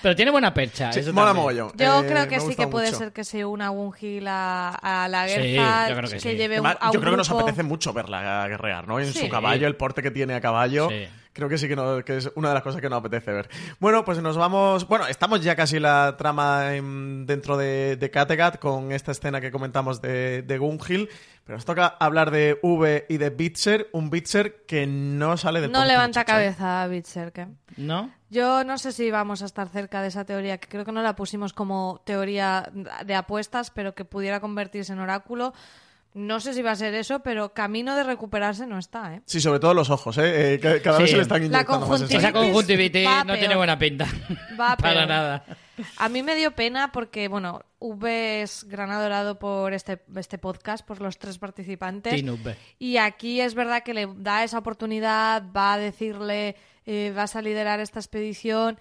[0.00, 0.92] pero tiene buena percha.
[0.92, 1.72] Sí, eso mola mogollón.
[1.76, 2.98] Yo Eh, creo que sí que puede mucho.
[2.98, 6.28] ser que se una Gungil a, a la Sí, guerra, yo creo que sí.
[6.36, 9.00] lleve un, Además, a yo un creo que nos grupo- apetece mucho verla guerrear, ¿no?
[9.00, 9.18] En Sí.
[9.18, 10.88] su caballo, el porte que tiene a caballo.
[11.34, 13.50] Creo que sí que, no- que es una de las cosas que nos apetece ver.
[13.80, 14.86] Bueno, pues nos vamos.
[14.88, 19.40] Bueno, estamos ya casi en la trama en- dentro de, de Kattegat con esta escena
[19.40, 21.08] que comentamos de, de Gunhill.
[21.44, 23.88] Pero nos toca hablar de V y de Bitzer.
[23.92, 26.54] Un Bitzer que no sale del No levanta muchacho, ¿eh?
[26.54, 27.48] cabeza Bitserke.
[27.76, 28.10] ¿No?
[28.30, 31.02] Yo no sé si vamos a estar cerca de esa teoría, que creo que no
[31.02, 32.70] la pusimos como teoría
[33.04, 35.52] de apuestas, pero que pudiera convertirse en oráculo.
[36.14, 39.22] No sé si va a ser eso, pero camino de recuperarse no está, ¿eh?
[39.26, 40.54] Sí, sobre todo los ojos, ¿eh?
[40.54, 41.10] Eh, ca- cada vez Sí.
[41.12, 42.18] se le están La inyectando más conjuntivitis.
[42.24, 43.38] Esa conjuntivitis no peor.
[43.40, 44.06] tiene buena pinta.
[44.60, 45.08] Va Para peor.
[45.08, 45.44] nada.
[45.96, 50.86] A mí me dio pena porque, bueno, V es gran adorado por este, este podcast,
[50.86, 52.22] por los tres participantes.
[52.22, 52.56] V.
[52.78, 56.54] Y aquí es verdad que le da esa oportunidad, va a decirle,
[56.86, 58.78] eh, vas a liderar esta expedición.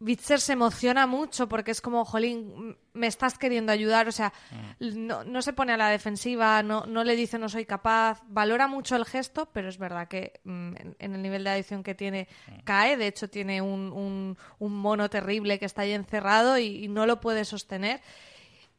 [0.00, 4.32] Bitzer se emociona mucho porque es como, jolín, me estás queriendo ayudar, o sea,
[4.78, 8.68] no, no se pone a la defensiva, no, no le dice no soy capaz, valora
[8.68, 12.28] mucho el gesto, pero es verdad que mm, en, el nivel de adicción que tiene
[12.64, 16.88] cae, de hecho tiene un, un- un mono terrible que está ahí encerrado y, y
[16.88, 18.00] no lo puede sostener.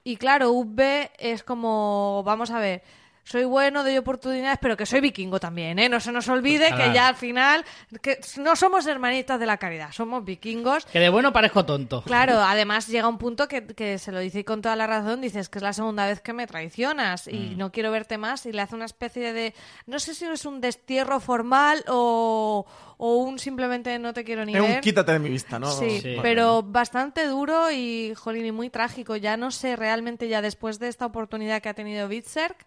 [0.05, 2.82] Y claro, V es como, vamos a ver,
[3.29, 5.87] soy bueno, doy oportunidades, pero que soy vikingo también, ¿eh?
[5.87, 6.83] No se nos olvide Claro.
[6.85, 7.63] que ya al final,
[8.01, 10.85] que no somos hermanitas de la caridad, somos vikingos.
[10.87, 12.01] Que de bueno parezco tonto.
[12.01, 15.21] Claro, además llega un punto que, que se lo dice y con toda la razón,
[15.21, 18.51] dices que es la segunda vez que me traicionas y no quiero verte más y
[18.51, 19.53] le hace una especie de,
[19.85, 22.65] no sé si es un destierro formal o,
[22.97, 24.71] o un simplemente no te quiero ni Es ver.
[24.77, 25.69] un quítate de mi vista, ¿no?
[25.71, 26.17] Sí, Sí.
[26.23, 29.15] pero bastante duro y, jolín, y muy trágico.
[29.17, 32.65] Ya no sé realmente, ya después de esta oportunidad que ha tenido Bitserk,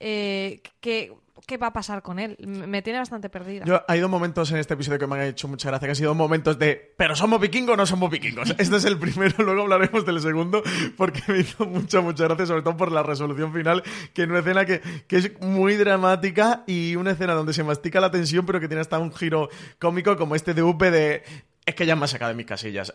[0.00, 1.12] eh, qué,
[1.46, 2.36] qué va a pasar con él.
[2.44, 3.64] Me tiene bastante perdida.
[3.64, 5.96] Yo, ha habido momentos en este episodio que me han hecho mucha gracia, que han
[5.96, 8.54] sido momentos de, pero somos vikingos o no somos vikingos.
[8.58, 10.62] Este es el primero, luego hablaremos del segundo,
[10.96, 13.82] porque me hizo mucha, mucha gracia, sobre todo por la resolución final,
[14.12, 18.00] que es una escena que, que es muy dramática y una escena donde se mastica
[18.00, 21.22] la tensión, pero que tiene hasta un giro cómico como este de UP de...
[21.66, 22.94] Es que ya me ha sacado de mis casillas.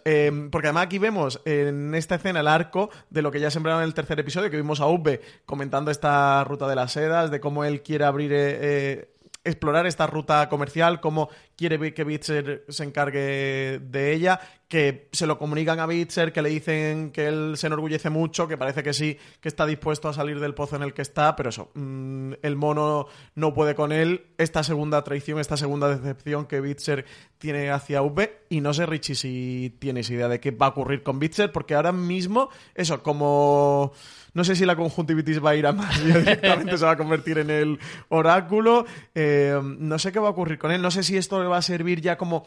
[0.49, 3.87] Porque además aquí vemos en esta escena el arco de lo que ya sembraron en
[3.87, 7.65] el tercer episodio, que vimos a Uve comentando esta ruta de las sedas, de cómo
[7.65, 9.09] él quiere abrir eh, eh,
[9.43, 11.29] explorar esta ruta comercial, cómo
[11.61, 16.49] quiere que Bitzer se encargue de ella, que se lo comunican a Bitzer, que le
[16.49, 20.39] dicen que él se enorgullece mucho, que parece que sí, que está dispuesto a salir
[20.39, 24.25] del pozo en el que está, pero eso, mm, el mono no puede con él.
[24.39, 27.05] Esta segunda traición, esta segunda decepción que Bitzer
[27.37, 31.03] tiene hacia V, y no sé, Richie, si tienes idea de qué va a ocurrir
[31.03, 33.91] con Bitzer, porque ahora mismo, eso, como...
[34.33, 36.97] No sé si la conjuntivitis va a ir a más y directamente se va a
[36.97, 38.85] convertir en el oráculo.
[39.13, 40.81] Eh, no sé qué va a ocurrir con él.
[40.81, 42.45] No sé si esto va a servir ya como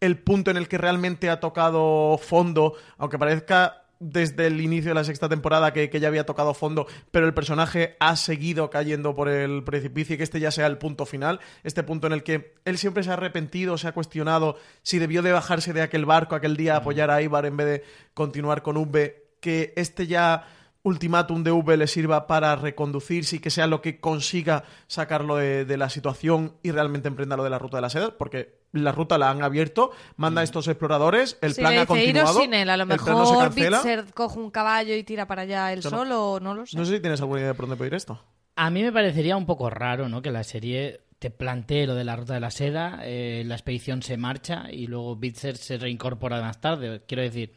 [0.00, 4.94] el punto en el que realmente ha tocado fondo, aunque parezca desde el inicio de
[4.94, 9.14] la sexta temporada que, que ya había tocado fondo, pero el personaje ha seguido cayendo
[9.14, 12.22] por el precipicio y que este ya sea el punto final, este punto en el
[12.22, 16.04] que él siempre se ha arrepentido, se ha cuestionado si debió de bajarse de aquel
[16.04, 20.06] barco aquel día a apoyar a Ibar en vez de continuar con V, que este
[20.06, 20.46] ya
[20.86, 25.64] ultimátum de V le sirva para reconducirse y que sea lo que consiga sacarlo de,
[25.64, 28.92] de la situación y realmente emprenda lo de la ruta de la seda, porque la
[28.92, 32.22] ruta la han abierto, manda a estos exploradores, el Sí, plan le ha dice, "Iros
[32.30, 32.70] continuado, sin él.
[32.70, 33.76] A lo el plan mejor no se cancela.
[33.78, 36.76] Bitzer coge un caballo y tira para allá él no- solo, o no lo sé.
[36.76, 38.22] No sé si tienes alguna idea de por dónde puede ir esto.
[38.54, 40.22] A mí me parecería un poco raro, ¿no?
[40.22, 44.02] Que la serie te plantee lo de la ruta de la seda, eh, la expedición
[44.02, 47.02] se marcha y luego Bitzer se reincorpora más tarde.
[47.08, 47.54] Quiero decir,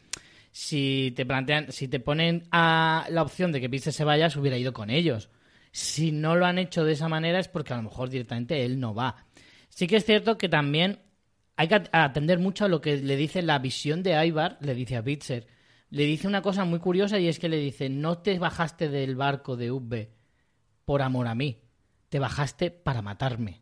[0.59, 4.39] si te plantean, si te ponen a la opción de que Pitcher se vaya, se
[4.39, 5.29] hubiera ido con ellos.
[5.71, 8.77] Si no lo han hecho de esa manera es porque a lo mejor directamente él
[8.77, 9.25] no va.
[9.69, 10.99] Sí que es cierto que también
[11.55, 14.97] hay que atender mucho a lo que le dice la visión de Ivar, le dice
[14.97, 15.47] a Bitzer.
[15.91, 19.15] Le dice una cosa muy curiosa y es que le dice, no te bajaste del
[19.15, 20.11] barco de Ubbe
[20.83, 21.61] por amor a mí,
[22.09, 23.61] te bajaste para matarme.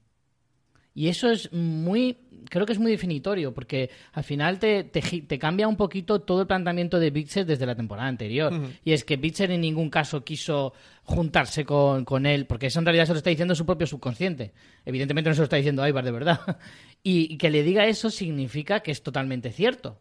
[0.98, 2.18] Y eso es muy,
[2.50, 6.48] creo que es muy definitorio, porque al final te, te, cambia un poquito todo el
[6.48, 8.52] planteamiento de Bitzer desde la temporada anterior.
[8.84, 12.86] Y es que Bitzer en ningún caso quiso juntarse con, con, él, porque eso en
[12.86, 14.54] realidad se lo está diciendo su propio subconsciente.
[14.86, 16.58] Evidentemente no se lo está diciendo Ivar de verdad.
[17.04, 20.00] y, que le diga eso significa que es totalmente cierto.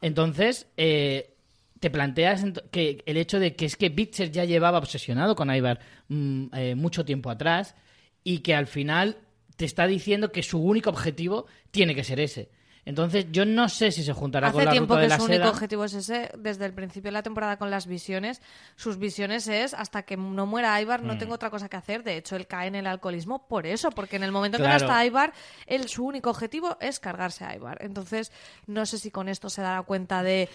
[0.00, 1.34] Entonces, eh,
[1.80, 5.80] te planteas que el hecho de que es que Bitzer ya llevaba obsesionado con Ivar
[6.06, 7.74] mm, eh, mucho tiempo atrás
[8.22, 9.16] y que al final
[9.60, 12.48] te está diciendo que su único objetivo tiene que ser ese.
[12.86, 15.26] Entonces, yo no sé si se juntará con la tiempo ruta que de la su
[15.26, 15.36] seda.
[15.36, 16.30] único objetivo es ese.
[16.38, 18.40] Desde el principio de la temporada con las visiones,
[18.76, 21.18] sus visiones es hasta que no muera Ivar, no Mm.
[21.18, 22.02] tengo otra cosa que hacer.
[22.04, 24.78] De hecho, él cae en el alcoholismo por eso, porque en el momento en Claro.
[24.78, 25.34] que no está Ivar,
[25.66, 27.76] él, su único objetivo es cargarse a Ivar.
[27.82, 28.32] Entonces,
[28.66, 30.48] no sé si con esto se dará cuenta de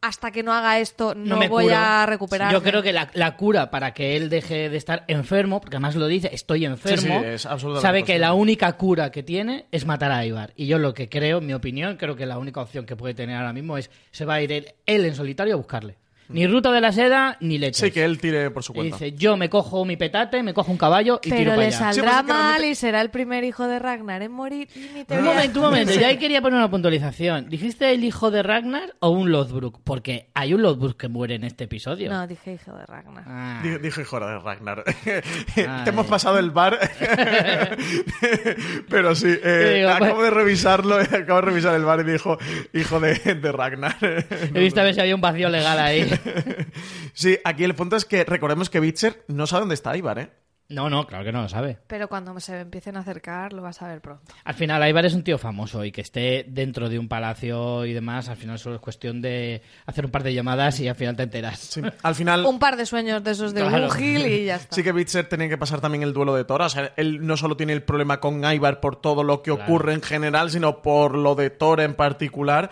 [0.00, 1.76] hasta que no haga esto, no, me voy curo.
[1.76, 2.52] a recuperar.
[2.52, 5.96] Yo creo que la, la cura para que él deje de estar enfermo, porque además
[5.96, 9.66] lo dice, estoy enfermo, Sí, sí, es absolutamente sabe que la única cura que tiene
[9.72, 10.52] es matar a Ivar.
[10.56, 13.36] Y yo lo que creo, mi opinión, creo que la única opción que puede tener
[13.36, 15.96] ahora mismo es se va a ir él, él en solitario a buscarle.
[16.28, 17.86] Ni ruta de la seda, ni leche.
[17.86, 18.96] Sí, que él tire por su Y cuenta.
[18.96, 21.66] dice, yo me cojo mi petate, me cojo un caballo y tiro Pero para le
[21.68, 21.78] allá.
[21.78, 24.32] saldrá Sí, pues es que mal realmente- y será el primer hijo de Ragnar en
[24.32, 24.68] morir.
[24.74, 25.92] Y ni te Un voy a- momento, un momento.
[25.92, 27.48] Yo ahí quería poner una puntualización.
[27.48, 29.80] ¿Dijiste el hijo de Ragnar o un Lothbrok?
[29.84, 32.10] Porque hay un Lothbrok que muere en este episodio.
[32.10, 33.24] No, dije hijo de Ragnar.
[33.26, 33.60] Ah.
[33.62, 34.84] Dije, dije, joder, de Ragnar.
[35.54, 36.78] Te hemos pasado el bar.
[38.88, 42.38] Pero sí, eh, Digo, acabo pues- de revisarlo, acabo de revisar el bar y dijo
[42.72, 43.96] hijo de, de Ragnar.
[44.00, 46.08] He visto a ver si había un vacío legal ahí.
[47.14, 50.30] Sí, aquí el punto es que recordemos que Bitcher no sabe dónde está Ivar, ¿eh?
[50.68, 51.78] No, no, claro que no lo sabe.
[51.86, 54.24] Pero cuando se empiecen a acercar, lo vas a ver pronto.
[54.42, 57.92] Al final, Ivar es un tío famoso y que esté dentro de un palacio y
[57.92, 61.14] demás, al final solo es cuestión de hacer un par de llamadas y al final
[61.14, 61.60] te enteras.
[61.60, 63.90] Sí, Al final, Un par de sueños de esos de Claro.
[63.90, 64.74] Gil y ya está.
[64.74, 66.60] sí que Bitcher tenía que pasar también el duelo de Thor.
[66.62, 69.62] O sea, él no solo tiene el problema con Ivar por todo lo que Claro.
[69.62, 72.70] ocurre en general, sino por lo de Thor en particular.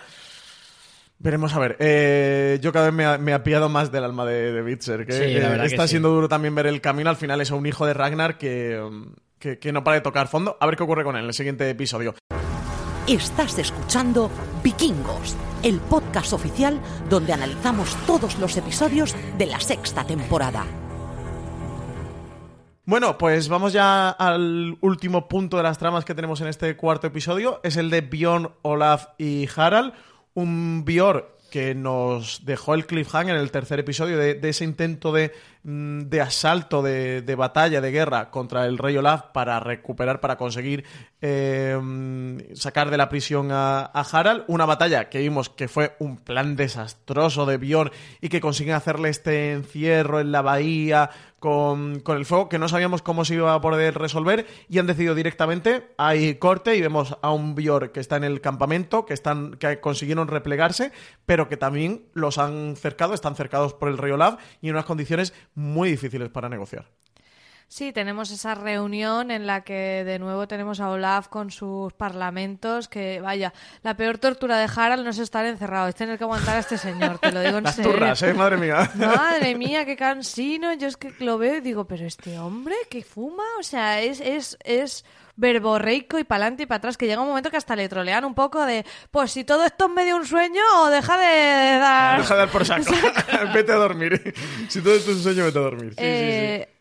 [1.24, 1.76] Veremos a ver.
[1.80, 5.06] Eh, yo cada vez me, ha- me apiado más del alma de, de Bitcher.
[5.06, 5.92] Que, Sí, la eh, que está sí.
[5.92, 7.08] siendo duro también ver el camino.
[7.08, 8.78] Al final es un hijo de Ragnar que,
[9.38, 10.58] que, que no para de tocar fondo.
[10.60, 12.14] A ver qué ocurre con él en el siguiente episodio.
[13.08, 14.30] Estás escuchando
[14.62, 20.66] Vikingos, el podcast oficial donde analizamos todos los episodios de la sexta temporada.
[22.86, 27.06] Bueno, pues vamos ya al último punto de las tramas que tenemos en este cuarto
[27.06, 27.60] episodio.
[27.62, 29.94] Es el de Bjorn, Olaf y Harald.
[30.34, 35.12] Un Bjorn que nos dejó el cliffhanger en el tercer episodio de, de ese intento
[35.12, 35.32] de,
[35.64, 40.84] de asalto, de, de batalla, de guerra contra el rey Olaf para recuperar, para conseguir
[41.22, 44.44] eh, mm, sacar de la prisión a, a Harald.
[44.46, 49.08] Una batalla que vimos que fue un plan desastroso de Bjorn y que consiguen hacerle
[49.08, 51.10] este encierro en la bahía
[51.44, 54.86] con, con el fuego que no sabíamos cómo se iba a poder resolver y han
[54.86, 59.12] decidido directamente, hay corte y vemos a un Bjorn que está en el campamento, que,
[59.12, 60.90] están, que consiguieron replegarse,
[61.26, 64.86] pero que también los han cercado, están cercados por el rey Olaf y en unas
[64.86, 66.86] condiciones muy difíciles para negociar.
[67.66, 72.88] Sí, tenemos esa reunión en la que de nuevo tenemos a Olaf con sus parlamentos,
[72.88, 76.56] que vaya, la peor tortura de Harald no es estar encerrado, es tener que aguantar
[76.56, 77.92] a este señor, te lo digo en Las serio.
[77.92, 78.34] turras, ¿eh?
[78.34, 78.90] Madre mía.
[78.94, 80.74] Madre mía, qué cansino.
[80.74, 84.20] Yo es que lo veo y digo, pero este hombre que fuma, o sea, es,
[84.20, 85.04] es, es
[85.36, 88.24] verborreico y para adelante y para atrás, que llega un momento que hasta le trolean
[88.24, 92.20] un poco de, pues si todo esto es medio un sueño, o deja de dar...
[92.20, 92.92] Deja de dar por saco.
[93.54, 94.34] vete a dormir.
[94.68, 95.94] Si todo esto es un sueño, vete a dormir.
[95.98, 96.73] Sí, sí, sí.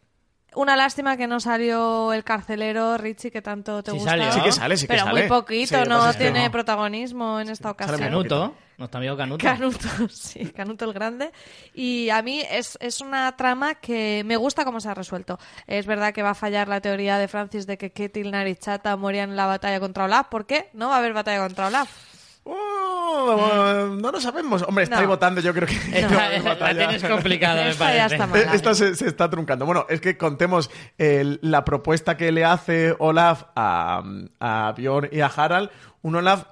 [0.55, 4.11] Una lástima que no salió el carcelero Richie que tanto te Sí gusta.
[4.11, 4.31] salió.
[4.31, 5.21] Sí que sale, sí que pero sale.
[5.21, 6.51] muy poquito, Sí, no tiene no.
[6.51, 7.99] protagonismo en esta ocasión.
[7.99, 9.43] Canuto, nuestro amigo Canuto.
[9.43, 11.31] Canuto, sí, Canuto el Grande.
[11.73, 15.39] Y a mí es, es una trama que me gusta cómo se ha resuelto.
[15.67, 19.31] Es verdad que va a fallar la teoría de Francis de que Ketil Narichata morían
[19.31, 20.27] en la batalla contra Olaf.
[20.27, 20.69] ¿Por qué?
[20.73, 21.89] No va a haber batalla contra Olaf.
[22.45, 24.63] Oh, no lo sabemos.
[24.67, 25.08] Hombre, estáis No.
[25.10, 26.01] votando, yo creo que.
[26.01, 26.88] no va a haber la batalla.
[26.89, 28.15] tienes complicada, me Esta ya parece.
[28.15, 28.39] está mal.
[28.43, 29.65] Eh, Esta se, se está truncando.
[29.65, 34.03] Bueno, es que contemos el- la propuesta que le hace Olaf a,
[34.39, 35.69] a Bjorn y a Harald.
[36.01, 36.45] Un Olaf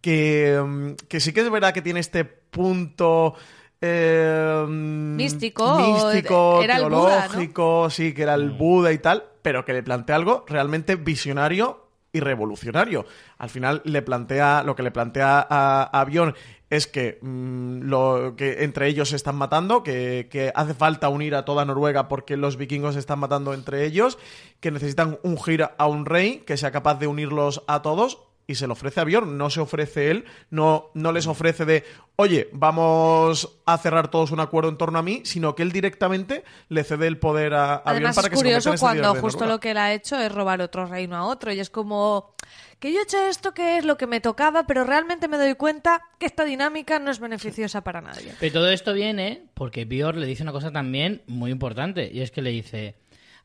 [0.00, 3.34] que, mm, que sí que es verdad que tiene este punto.
[3.80, 7.28] eh, Místico, místico, era el Buda, ¿no?
[7.30, 8.58] teológico, sí, que era el Mm.
[8.58, 11.81] Buda y tal, pero que le plantea algo realmente visionario
[12.12, 13.06] y revolucionario.
[13.38, 16.34] Al final le plantea, lo que le plantea a, a Bjorn
[16.70, 21.34] es que, mm, lo, que entre ellos se están matando, que, que hace falta unir
[21.34, 24.18] a toda Noruega porque los vikingos se están matando entre ellos,
[24.60, 28.66] que necesitan ungir a un rey que sea capaz de unirlos a todos y se
[28.66, 31.84] lo ofrece a Bjorn, no se ofrece él, no, no les ofrece de,
[32.16, 36.44] oye, vamos a cerrar todos un acuerdo en torno a mí, sino que él directamente
[36.68, 39.14] le cede el poder a, a Bjorn Además para es que se convierta curioso cuando
[39.20, 42.34] justo lo que él ha hecho es robar otro reino a otro y es como
[42.82, 45.54] que yo he hecho esto que es lo que me tocaba, pero realmente me doy
[45.54, 48.34] cuenta que esta dinámica no es beneficiosa para nadie.
[48.40, 52.32] Pero todo esto viene porque Björn le dice una cosa también muy importante y es
[52.32, 52.96] que le dice,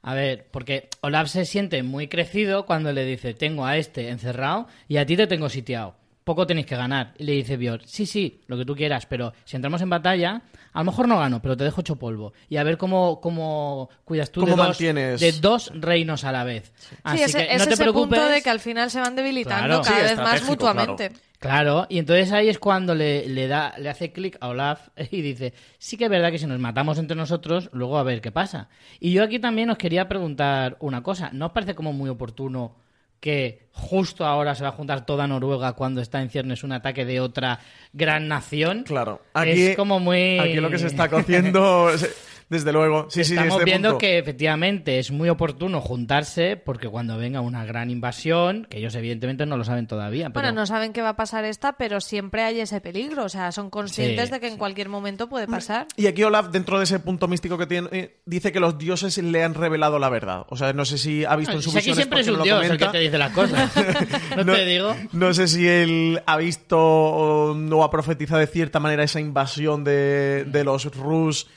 [0.02, 4.68] a ver, porque Olaf se siente muy crecido cuando le dice, tengo a este encerrado
[4.88, 5.96] y a ti te tengo sitiado.
[6.28, 7.14] Poco tenéis que ganar.
[7.18, 10.42] Y le dice Björn, sí, sí, lo que tú quieras, pero si entramos en batalla,
[10.74, 12.34] a lo mejor no gano, pero te dejo hecho polvo.
[12.50, 15.22] Y a ver cómo, cómo cuidas tú de ¿Cómo dos, mantienes?
[15.22, 16.74] de dos reinos a la vez.
[17.04, 18.20] Así sí, ese, que es no te ese preocupes.
[18.20, 19.82] punto de que al final se van debilitando Claro.
[19.84, 21.08] cada Sí, vez más mutuamente.
[21.12, 21.22] claro.
[21.40, 25.22] Claro, y entonces ahí es cuando le, le da, le hace clic a Olaf y
[25.22, 28.32] dice, sí que es verdad que si nos matamos entre nosotros, luego a ver qué
[28.32, 28.70] pasa.
[29.00, 32.76] Y yo aquí también os quería preguntar una cosa, ¿no os parece como muy oportuno
[33.20, 37.06] que justo ahora se va a juntar toda Noruega cuando está en ciernes un ataque
[37.06, 37.60] de otra
[37.94, 38.84] gran nación?
[38.84, 40.40] Claro, aquí, es como muy...
[40.40, 41.90] aquí lo que se está cociendo,
[42.50, 44.00] desde luego, sí, sí, Estamos este viendo punto.
[44.00, 49.46] que efectivamente es muy oportuno juntarse porque cuando venga una gran invasión, que ellos evidentemente
[49.46, 50.46] no lo saben todavía, pero...
[50.46, 53.26] Bueno, no saben qué va a pasar esta, pero siempre hay ese peligro.
[53.26, 55.88] O sea, son conscientes Sí, de que en cualquier momento puede pasar.
[55.98, 59.18] Y aquí Olaf, dentro de ese punto místico que tiene, eh, dice que los dioses
[59.18, 60.46] le han revelado la verdad.
[60.50, 62.44] O sea, no sé si ha visto en su Si aquí visión siempre es un
[62.44, 63.72] dios el que te dice las cosas.
[64.38, 64.96] no, te digo.
[65.12, 69.84] No sé si él ha visto o no ha profetizado de cierta manera esa invasión
[69.84, 71.48] de, de los Rus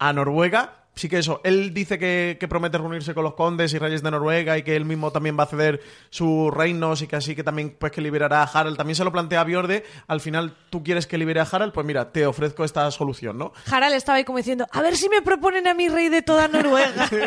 [0.00, 0.79] a Noruega.
[0.94, 4.10] Sí que eso, él dice que, que promete reunirse con los condes y reyes de
[4.10, 5.80] Noruega y que él mismo también va a ceder
[6.10, 8.76] sus reinos y que así que también pues que liberará a Harald.
[8.76, 11.86] También se lo plantea a Bjorde, al final tú quieres que libere a Harald, pues
[11.86, 13.52] mira, te ofrezco esta solución, ¿no?
[13.70, 16.48] Harald estaba ahí como diciendo, a ver si me proponen a mi rey de toda
[16.48, 17.08] Noruega.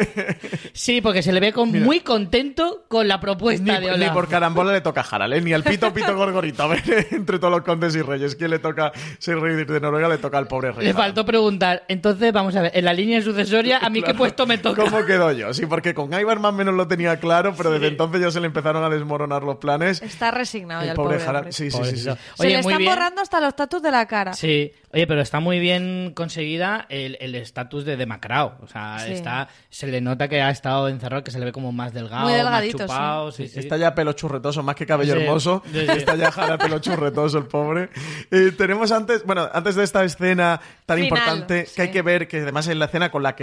[0.73, 4.13] Sí, porque se le ve con, muy contento con la propuesta Ni, de ni Olaf.
[4.13, 5.41] por carambola le toca a Harald, ¿eh?
[5.41, 6.63] ni al pito pito gorgorito.
[6.63, 10.07] A ver, entre todos los condes y reyes, ¿quién le toca ser rey de Noruega?
[10.09, 10.85] Le toca al pobre rey.
[10.85, 10.97] Le Harald.
[11.05, 11.83] faltó preguntar.
[11.87, 13.21] Entonces, vamos a ver, en la línea
[13.53, 14.17] sucesoria, ¿a mí qué Claro.
[14.17, 14.83] puesto me toca?
[14.83, 15.53] ¿Cómo quedo yo?
[15.53, 18.39] Sí, porque con Ivar más o menos lo tenía claro, pero desde entonces ya se
[18.39, 20.01] le empezaron a desmoronar los planes.
[20.01, 21.51] Está resignado ya El el pobre pobre.
[21.51, 21.77] Sí, sí, sí, sí.
[21.77, 22.15] Pobrecito.
[22.35, 22.91] Se Oye, le muy están bien.
[22.91, 24.33] borrando hasta los tatus de la cara.
[24.33, 28.57] Sí, oye, pero está muy bien conseguida el el estatus de demacrado.
[28.61, 29.13] O sea, Sí.
[29.13, 32.23] está, se le nota que ha estado encerrado, que se le ve como más delgado,
[32.23, 33.31] Muy delgadito, más chupado.
[33.31, 33.59] Sí, sí.
[33.59, 35.61] Está ya pelo churretoso, más que cabello Sí, hermoso.
[35.71, 35.91] sí, sí.
[35.97, 37.89] Está ya Harald pelo churretoso, el pobre.
[38.31, 41.75] Eh, tenemos antes, bueno, antes de esta escena tan Final, importante sí.
[41.75, 43.42] que hay que ver, que además es la escena con la que,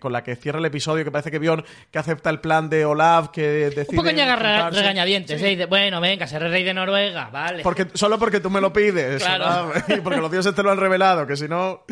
[0.00, 2.84] con la que cierra el episodio, que parece que Bjorn que acepta el plan de
[2.84, 3.86] Olaf, que decide.
[3.90, 4.80] Un poco ñaga juntarse.
[4.80, 5.42] regañadientes.
[5.42, 5.46] ¿eh?
[5.48, 7.62] Dice, bueno, venga, seré rey de Noruega, vale.
[7.62, 9.22] Porque, solo porque tú me lo pides.
[9.22, 9.72] Claro.
[9.88, 11.84] Y porque los dioses te lo han revelado, que si no,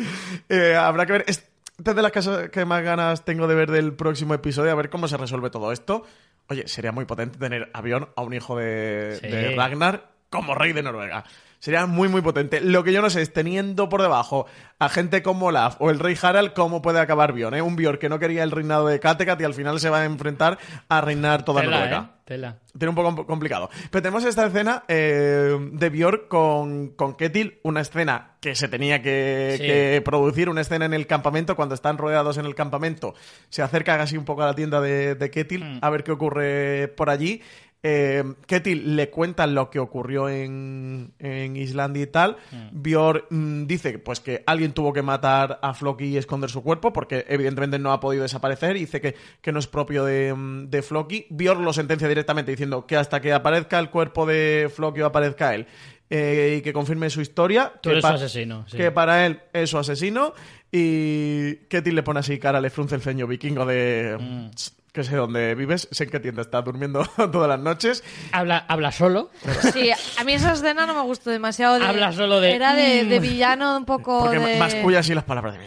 [0.49, 1.23] eh, habrá que ver.
[1.27, 1.47] Es
[1.77, 4.75] esta es de las cosas que más ganas tengo de ver del próximo episodio, a
[4.75, 6.03] ver cómo se resuelve todo esto.
[6.49, 9.27] Oye, sería muy potente tener a Bjorn, a un hijo de, Sí.
[9.27, 11.23] de Ragnar, como rey de Noruega.
[11.59, 12.61] Sería muy, muy potente.
[12.61, 14.45] Lo que yo no sé es, teniendo por debajo
[14.79, 17.55] a gente como Olaf o el rey Harald, ¿cómo puede acabar Bjorn?
[17.55, 17.61] eh?
[17.63, 20.05] Un Bjorn que no quería el reinado de Kattegat y al final se va a
[20.05, 22.11] enfrentar a reinar toda Tela, Noruega.
[22.13, 22.17] ¿eh?
[22.25, 22.59] Tela.
[22.77, 23.69] Tiene un poco compl- complicado.
[23.89, 29.01] Pero tenemos esta escena eh, de Björk con, con Ketil, una escena que se tenía
[29.01, 29.63] que, Sí.
[29.65, 33.15] que producir, una escena en el campamento, cuando están rodeados en el campamento,
[33.49, 35.79] se acerca casi un poco a la tienda de, de Ketil Mm.
[35.81, 37.41] a ver qué ocurre por allí.
[37.83, 42.37] Eh, Ketil le cuenta lo que ocurrió en, en Islandia y tal.
[42.51, 43.27] Mm.
[43.29, 47.25] Mm, dice pues que alguien tuvo que matar a Floki y esconder su cuerpo porque
[47.29, 50.81] evidentemente no ha podido desaparecer y dice que, que no es propio de, mm, de
[50.81, 51.27] Floki.
[51.29, 55.53] Björk lo sentencia directamente diciendo que hasta que aparezca el cuerpo de Floki o aparezca
[55.53, 55.67] él
[56.09, 58.77] eh, y que confirme su historia, Tú que, eres asesino, sí.
[58.77, 60.33] que para él es su asesino
[60.71, 64.17] y Ketil le pone así cara, le frunce el ceño vikingo de...
[64.19, 64.49] Mm.
[64.97, 68.03] Que sé dónde vives, sé en qué tienda estás durmiendo todas las noches.
[68.31, 69.29] Habla, habla solo.
[69.71, 71.77] Sí, a mí esa escena no me gustó demasiado.
[71.77, 73.21] de- Habla solo de- Era de, de Mm.
[73.21, 74.57] villano un poco Porque de...
[74.57, 75.65] masculla así las palabras de mí.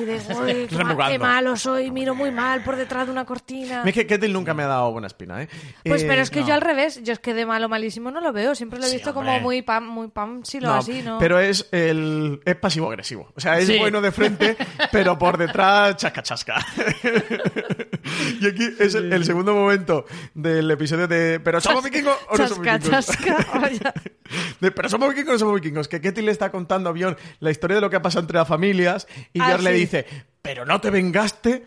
[0.00, 0.14] Sí, de,
[0.62, 3.82] "Uy, qué, ma- qué malo soy, miro muy mal por detrás de una cortina.
[3.84, 5.48] Es que Ketil nunca me ha dado buena espina, ¿eh?
[5.84, 6.48] Pues Eh, pero es que no.
[6.48, 8.88] yo al revés, yo es que de malo malísimo no lo veo, siempre lo he
[8.88, 9.26] Sí, visto hombre.
[9.32, 11.18] como muy pam, muy pam, si lo No, así, ¿no?
[11.18, 13.32] Pero es el es pasivo agresivo.
[13.36, 13.78] O sea, es Sí.
[13.78, 14.56] bueno de frente,
[14.92, 16.64] pero por detrás chasca chasca.
[18.40, 22.48] y aquí es el, el segundo momento del episodio de ¿Pero somos vikingos o no
[22.48, 23.06] somos Chasca, vikingos?
[23.06, 23.94] chasca, vaya.
[24.60, 25.88] De, ¿Pero somos vikingos no somos vikingos?
[25.88, 28.38] Que Ketty le está contando a Bjorn la historia de lo que ha pasado entre
[28.38, 30.06] las familias y Ah, le dice
[30.42, 31.66] ¿Pero no te vengaste?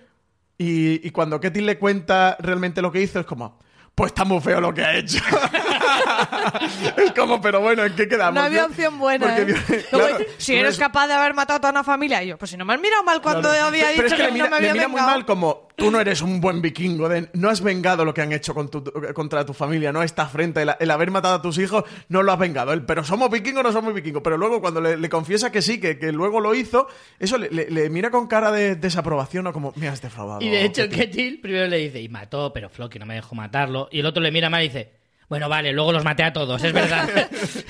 [0.58, 3.60] Y, y cuando Ketty le cuenta realmente lo que hizo es como
[3.96, 5.20] pues está muy feo lo que ha hecho.
[6.98, 8.34] es como, pero bueno, ¿en qué quedamos?
[8.34, 9.38] No había opción buena.
[9.38, 9.86] ¿eh?
[9.90, 12.58] Claro, si eres capaz de haber matado a toda una familia, y yo, pues si
[12.58, 13.66] no me has mirado mal cuando Claro.
[13.68, 15.26] había dicho Pero es que, que, le mira, no me le había mira muy mal
[15.26, 18.54] como tú no eres un buen vikingo, de- no has vengado lo que han hecho
[18.54, 21.84] con tu- contra tu familia, no esta afrenta, el, el haber matado a tus hijos,
[22.10, 22.74] no lo has vengado.
[22.74, 24.22] El, pero somos vikingos o no somos vikingos.
[24.24, 26.88] Pero luego cuando le, le confiesa que sí, que, que luego lo hizo,
[27.20, 30.42] eso le, le- le mira con cara de desaprobación o como, me has defraudado.
[30.42, 30.96] Y de hecho, Ketty".
[30.98, 33.90] Ketil primero le dice, y mató, pero Floki no me dejó matarlo.
[33.92, 34.92] Y el otro le mira mal y dice,
[35.30, 37.10] bueno, vale, luego los maté a todos, es verdad.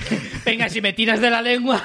[0.44, 1.82] Venga, si me tiras de la lengua.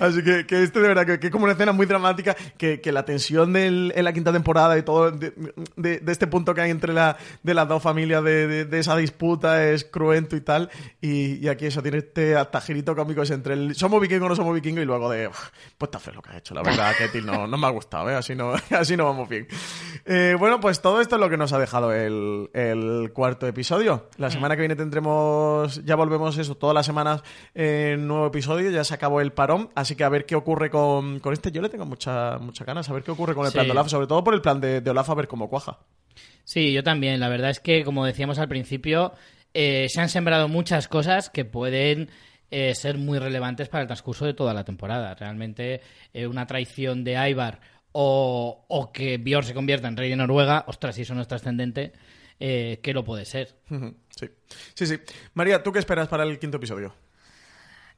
[0.00, 2.80] Así que, que este de verdad que, que es como una escena muy dramática, que,
[2.80, 5.32] que la tensión del- en la quinta temporada y todo de,
[5.76, 8.96] de- de este punto que hay entre la, de las dos familias de, de- esa
[8.96, 10.70] disputa es cruento y tal.
[11.00, 14.28] Y, y aquí eso tiene este hasta girito cómico es entre el somos vikingos o
[14.30, 15.48] no somos vikingos y luego de "Uf,
[15.78, 18.10] pues está feo lo que ha hecho, la verdad, Ketil no, no me ha gustado,
[18.10, 18.14] ¿eh?
[18.14, 19.46] así, no, así no vamos bien.
[20.04, 24.08] Eh, bueno, pues todo esto es lo que nos ha dejado el, el cuarto episodio.
[24.18, 27.22] La semana que viene tendremos, ya volvemos eso, todas las semanas
[27.54, 31.20] en nuevo episodio, ya se acabó el parón, así que a ver qué ocurre con,
[31.20, 31.50] con este.
[31.52, 33.54] Yo le tengo mucha, mucha ganas, a ver qué ocurre con el Sí.
[33.56, 35.78] plan de Olaf, sobre todo por el plan de, de Olaf, a ver cómo cuaja.
[36.44, 37.20] Sí, yo también.
[37.20, 39.12] La verdad es que, como decíamos al principio,
[39.54, 42.10] eh, se han sembrado muchas cosas que pueden
[42.50, 45.14] eh, ser muy relevantes para el transcurso de toda la temporada.
[45.14, 45.80] Realmente,
[46.12, 47.60] eh, una traición de Ivar
[47.92, 51.28] o, o que Björn se convierta en rey de Noruega, ostras, si eso no es
[51.28, 51.92] trascendente,
[52.38, 53.56] eh, ¿qué lo puede ser?
[54.10, 54.28] Sí,
[54.74, 54.96] sí, sí.
[55.34, 56.94] María, ¿tú qué esperas para el quinto episodio?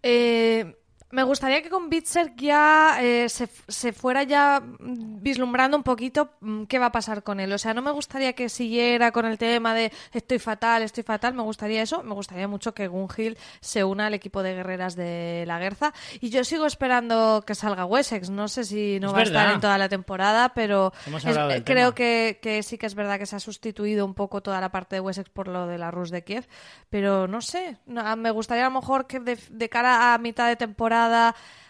[0.03, 0.77] Eh,
[1.11, 6.65] me gustaría que con Bitzer ya eh, se, se fuera ya vislumbrando un poquito mm,
[6.65, 7.53] qué va a pasar con él.
[7.53, 11.35] O sea, no me gustaría que siguiera con el tema de estoy fatal, estoy fatal.
[11.35, 12.03] Me gustaría eso.
[12.03, 15.93] Me gustaría mucho que Gunhild se una al equipo de guerreras de la Guerza.
[16.21, 18.31] Y yo sigo esperando que salga Wessex.
[18.31, 20.93] No sé si no Es va a estar en toda la temporada, pero
[21.31, 24.43] es- del creo que, que sí que es verdad que se ha sustituido un poco
[24.43, 26.47] toda la parte de Wessex por lo de la Rus de Kiev.
[26.91, 30.49] Pero no sé, no, me gustaría a lo mejor que de, de cara a mitad
[30.49, 30.98] de temporada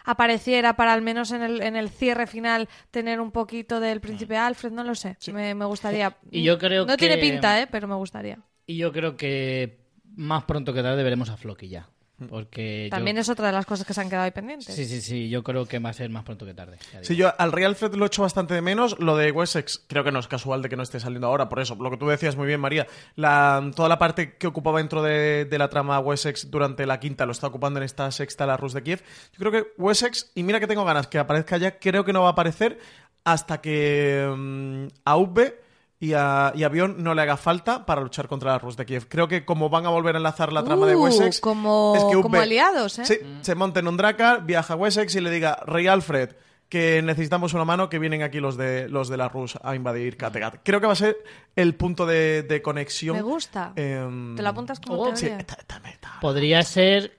[0.04, 4.36] apareciera para al menos en el, en el cierre final tener un poquito del príncipe
[4.38, 5.16] Alfred, no lo sé.
[5.32, 6.16] Me, me gustaría.
[6.30, 7.66] Y yo creo no tiene que- pinta, ¿eh?
[7.70, 8.38] pero me gustaría.
[8.66, 9.80] Y yo creo que
[10.16, 11.88] más pronto que tarde veremos a Floki ya.
[12.28, 14.74] Porque yo- También es otra de las cosas que se han quedado ahí pendientes.
[14.74, 16.76] Sí, sí, sí, yo creo que va a ser más pronto que tarde.
[17.02, 18.98] Sí, yo al Real Alfred lo echo bastante de menos.
[18.98, 21.48] Lo de Wessex creo que no es casual de que no esté saliendo ahora.
[21.48, 22.86] Por eso, lo que tú decías muy bien, María.
[23.14, 27.24] La, toda la parte que ocupaba dentro de, de la trama Wessex durante la quinta
[27.26, 29.02] lo está ocupando en esta sexta la Rus de Kiev.
[29.32, 32.22] Yo creo que Wessex, y mira que tengo ganas que aparezca ya, creo que no
[32.22, 32.78] va a aparecer
[33.24, 35.60] hasta que mm, a Ubbe
[36.00, 38.86] y a, y a Bjorn no le haga falta para luchar contra la Rus de
[38.86, 39.08] Kiev.
[39.08, 41.40] Creo que como van a volver a enlazar la trama de Uh, Wessex...
[41.40, 43.04] como- es que como aliados, ¿eh?
[43.04, 46.30] Sí, se monta en un Dracar, viaja a Wessex y le diga, Rey Alfred,
[46.68, 50.16] que necesitamos una mano, que vienen aquí los de los de la Rus a invadir
[50.16, 50.56] Kattegat.
[50.62, 51.16] Creo que va a ser
[51.56, 53.16] el punto de, de conexión.
[53.16, 53.72] Me gusta.
[53.74, 55.38] Em, Te lo apuntas como oh, Sí, teoría.
[55.40, 57.18] está- está- está- Podría ser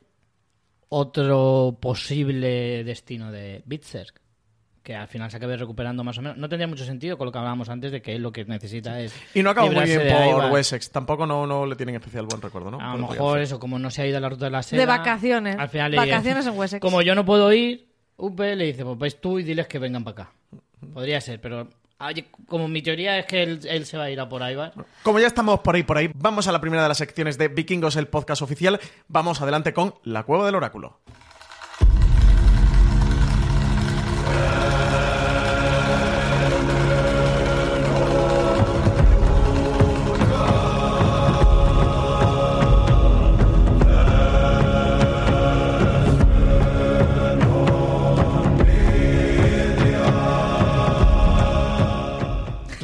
[0.88, 4.22] otro posible destino de Bitserk.
[4.90, 6.36] Que al final se acabe recuperando más o menos.
[6.36, 9.00] No tendría mucho sentido con lo que hablábamos antes de que él lo que necesita
[9.00, 9.14] es.
[9.36, 10.52] Y no acabó muy bien por.
[10.52, 10.90] Wessex.
[10.90, 12.82] Tampoco no, no le tienen especial buen recuerdo, ¿no?
[12.82, 14.80] A lo mejor eso, como no se ha ido a la ruta de la seda.
[14.80, 15.60] De vacaciones.
[15.60, 16.82] Al final Vacaciones en Wessex.
[16.82, 17.88] Como yo no puedo ir,
[18.18, 20.34] Upe le dice, pues vais tú y diles que vengan para acá.
[20.92, 21.68] Podría ser, pero
[22.48, 24.74] como mi teoría es que él, él se va a ir a por Ivar.
[25.04, 27.48] Como ya estamos por ahí, por ahí, vamos a la primera de las secciones de
[27.48, 28.80] Vikingos, el podcast oficial.
[29.08, 30.98] Vamos adelante con La Cueva del Oráculo.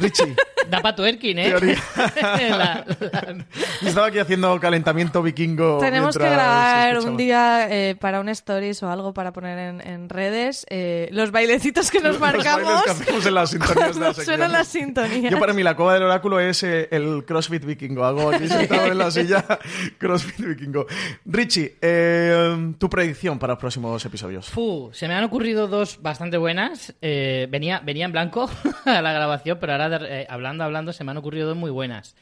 [0.08, 1.48] 哈哈 Da para twerking, ¿eh?
[1.48, 1.76] Teoría.
[2.16, 3.46] La- la-
[3.82, 5.78] yo estaba aquí haciendo calentamiento vikingo.
[5.78, 10.08] Tenemos que grabar un día eh, para un stories o algo para poner en, en
[10.08, 12.82] redes eh, los bailecitos que nos Los bailes marcamos.
[12.84, 15.30] que hacemos en las sintonías de la suenan las sintonías.
[15.32, 18.04] Yo para mí la cueva del oráculo es eh, el CrossFit vikingo.
[18.04, 19.44] Hago aquí sentado en la silla
[19.98, 20.86] CrossFit vikingo.
[21.24, 24.48] Richie, eh, tu predicción para los próximos episodios.
[24.50, 26.94] Fu, se me han ocurrido dos bastante buenas.
[27.02, 28.50] Eh, venía, venía en blanco
[28.84, 30.26] a la grabación, pero ahora eh,
[30.64, 32.16] hablando, hablando, se me han ocurrido dos muy buenas.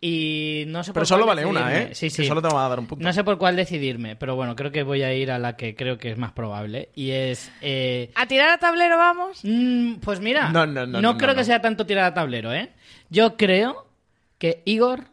[0.00, 1.92] Y no sé por Pero solo cuál vale una, decidirme.
[1.92, 1.94] ¿eh?
[1.94, 2.26] Sí, Que sí.
[2.26, 3.02] solo te van a dar un punto.
[3.02, 5.74] No sé por cuál decidirme, pero bueno, creo que voy a ir a la que
[5.74, 6.90] creo que es más probable.
[6.94, 7.50] Y es.
[7.62, 9.40] eh, ¿A tirar a tablero vamos?
[9.42, 11.44] mm, pues mira, No, no, no, no, creo no, que no.
[11.44, 12.72] sea tanto tirar a tablero, ¿eh?
[13.08, 13.86] Yo creo
[14.38, 15.04] que Igor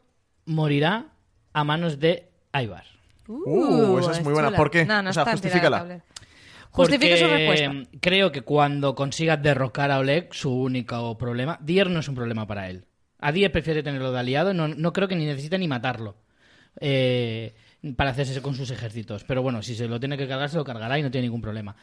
[0.45, 1.05] morirá
[1.53, 2.83] a manos de Ivar.
[3.27, 4.49] Uh, esa es muy buena.
[4.49, 4.57] chula.
[4.57, 4.83] ¿Por qué?
[4.83, 6.01] No, no O sea, justifícala.
[6.71, 7.71] Justifique su respuesta.
[7.99, 11.59] Creo que cuando consiga derrocar a Oleg, su único problema.
[11.61, 12.85] Dier no es un problema para él.
[13.19, 16.15] A Dier prefiere tenerlo de aliado, no, no creo que ni necesite ni matarlo.
[16.79, 17.53] eh,
[17.95, 19.23] para hacerse con sus ejércitos.
[19.23, 21.41] Pero bueno, si se lo tiene que cargar, se lo cargará y no tiene ningún
[21.41, 21.75] problema.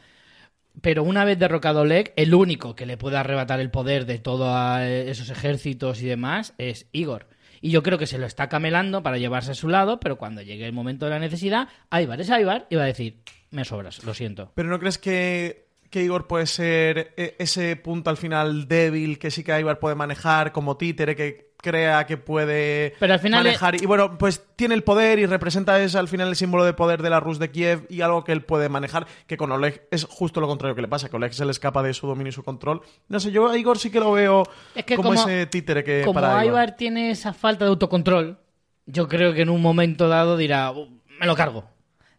[0.80, 4.80] Pero una vez derrocado Oleg, el único que le puede arrebatar el poder de todos
[4.80, 7.26] esos ejércitos y demás es Igor.
[7.60, 10.42] Y yo creo que se lo está camelando para llevarse a su lado, pero cuando
[10.42, 13.18] llegue el momento de la necesidad, Ivar es Ivar y va a decir,
[13.50, 14.52] me sobras, lo siento.
[14.54, 19.30] Pero ¿no crees que, que Igor puede ser eh, ese punto al final débil que
[19.30, 23.74] sí que Ivar puede manejar como títere que crea que puede Pero al final manejar
[23.82, 27.02] y bueno pues tiene el poder y representa es al final el símbolo de poder
[27.02, 30.04] de la Rus de Kiev y algo que él puede manejar que con Oleg es
[30.04, 32.32] justo lo contrario que le pasa que Oleg se le escapa de su dominio y
[32.32, 34.44] su control no sé yo a Igor sí que lo veo
[34.74, 38.38] Es que como, como- ese títere que Como para Ivar tiene esa falta de autocontrol,
[38.86, 40.88] yo creo que en un momento dado dirá, "Uh,
[41.20, 41.64] me lo cargo.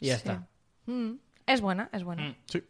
[0.02, 0.18] Y ya Sí.
[0.20, 0.48] está.
[0.86, 1.14] Mm,
[1.48, 2.24] es buena, es buena.
[2.24, 2.36] Mm.
[2.46, 2.64] sí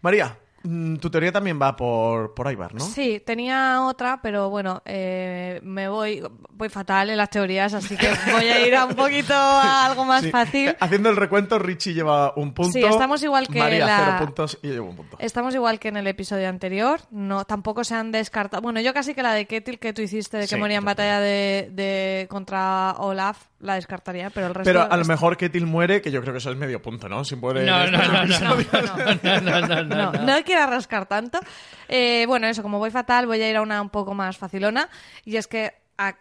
[0.00, 2.80] María tu teoría también va por, por Ivar ¿no?
[2.80, 8.08] Sí, tenía otra, pero bueno, eh, me voy, voy fatal en las teorías, así que
[8.32, 10.30] voy a ir a un poquito a algo más Sí.
[10.30, 10.76] fácil.
[10.80, 12.72] Haciendo el recuento, Richie lleva un punto.
[12.72, 15.16] Sí, estamos igual que María, la- cero puntos y yo llevo un punto.
[15.20, 18.60] Estamos igual que en el episodio anterior, no tampoco se han descartado.
[18.60, 20.84] Bueno, yo casi que la de Ketil que tú hiciste de que Sí, moría en
[20.84, 25.66] batalla de, de contra Olaf la descartaría, pero el resto Pero a lo mejor Ketil
[25.66, 27.24] muere, que yo creo que eso es medio punto, ¿no?
[27.24, 29.22] Si muere No, no, no, no, no, episodios.
[29.22, 30.22] no, no, no, no, no, no.
[30.24, 31.40] no quiero rascar tanto.
[31.88, 34.88] Eh, bueno, eso, como voy fatal, voy a ir a una un poco más facilona.
[35.24, 36.14] Y es que a-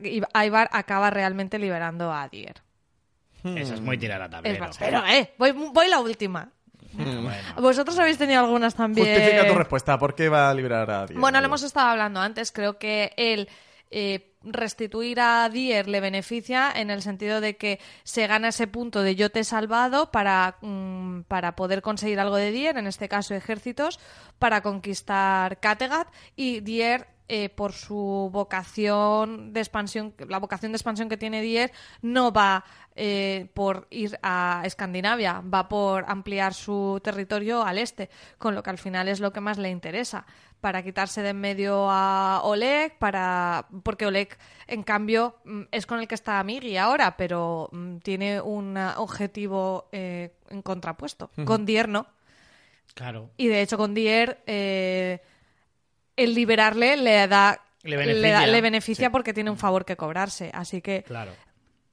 [0.45, 2.55] Ivar acaba realmente liberando a Dier.
[3.43, 4.69] Esa es muy tirar a Es tablero.
[4.79, 6.49] pero, eh, voy, voy la última.
[6.93, 7.31] Bueno.
[7.57, 9.07] Vosotros habéis tenido algunas también.
[9.07, 9.99] Justifica tu respuesta.
[9.99, 11.21] ¿Por qué va a liberar a Diego?
[11.21, 12.51] Bueno, lo hemos estado hablando antes.
[12.51, 13.47] Creo que el
[13.91, 19.01] eh, restituir a Dier le beneficia en el sentido de que se gana ese punto
[19.01, 23.09] de yo te he salvado para, mm, para poder conseguir algo de Dier, en este
[23.09, 23.99] caso ejércitos,
[24.39, 27.07] para conquistar Kattegat y Dier.
[27.29, 32.63] eh, por su vocación de expansión, la vocación de expansión que tiene Dier no va
[32.95, 38.69] eh, por ir a Escandinavia, va por ampliar su territorio al este, con lo que
[38.69, 40.25] al final es lo que más le interesa
[40.61, 44.37] para quitarse de en medio a Oleg, para porque Oleg,
[44.67, 49.87] en cambio, mm, es con el que está Migi ahora, pero mm, tiene un objetivo
[49.91, 51.29] eh, en contrapuesto.
[51.45, 52.07] Con Dier no.
[52.95, 53.29] Claro.
[53.37, 55.21] Y de hecho, con Dier, eh,
[56.15, 57.61] el liberarle le da.
[57.83, 58.31] Le beneficia.
[58.31, 60.49] da- le beneficia porque tiene un favor que cobrarse.
[60.53, 61.31] Así que Claro.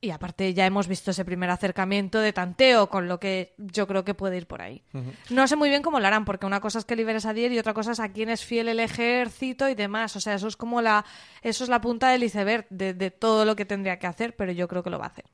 [0.05, 4.05] Y aparte ya hemos visto ese primer acercamiento de tanteo, con lo que yo creo
[4.05, 4.83] que puede ir por ahí.
[5.31, 7.53] No sé muy bien cómo lo harán, porque una cosa es que liberes a Dier
[7.53, 10.15] y otra cosa es a quién es fiel el ejército y demás.
[10.17, 11.05] O sea, eso es como la,
[11.43, 14.53] eso es la punta del iceberg de, de todo lo que tendría que hacer, pero
[14.53, 15.25] yo creo que lo va a hacer.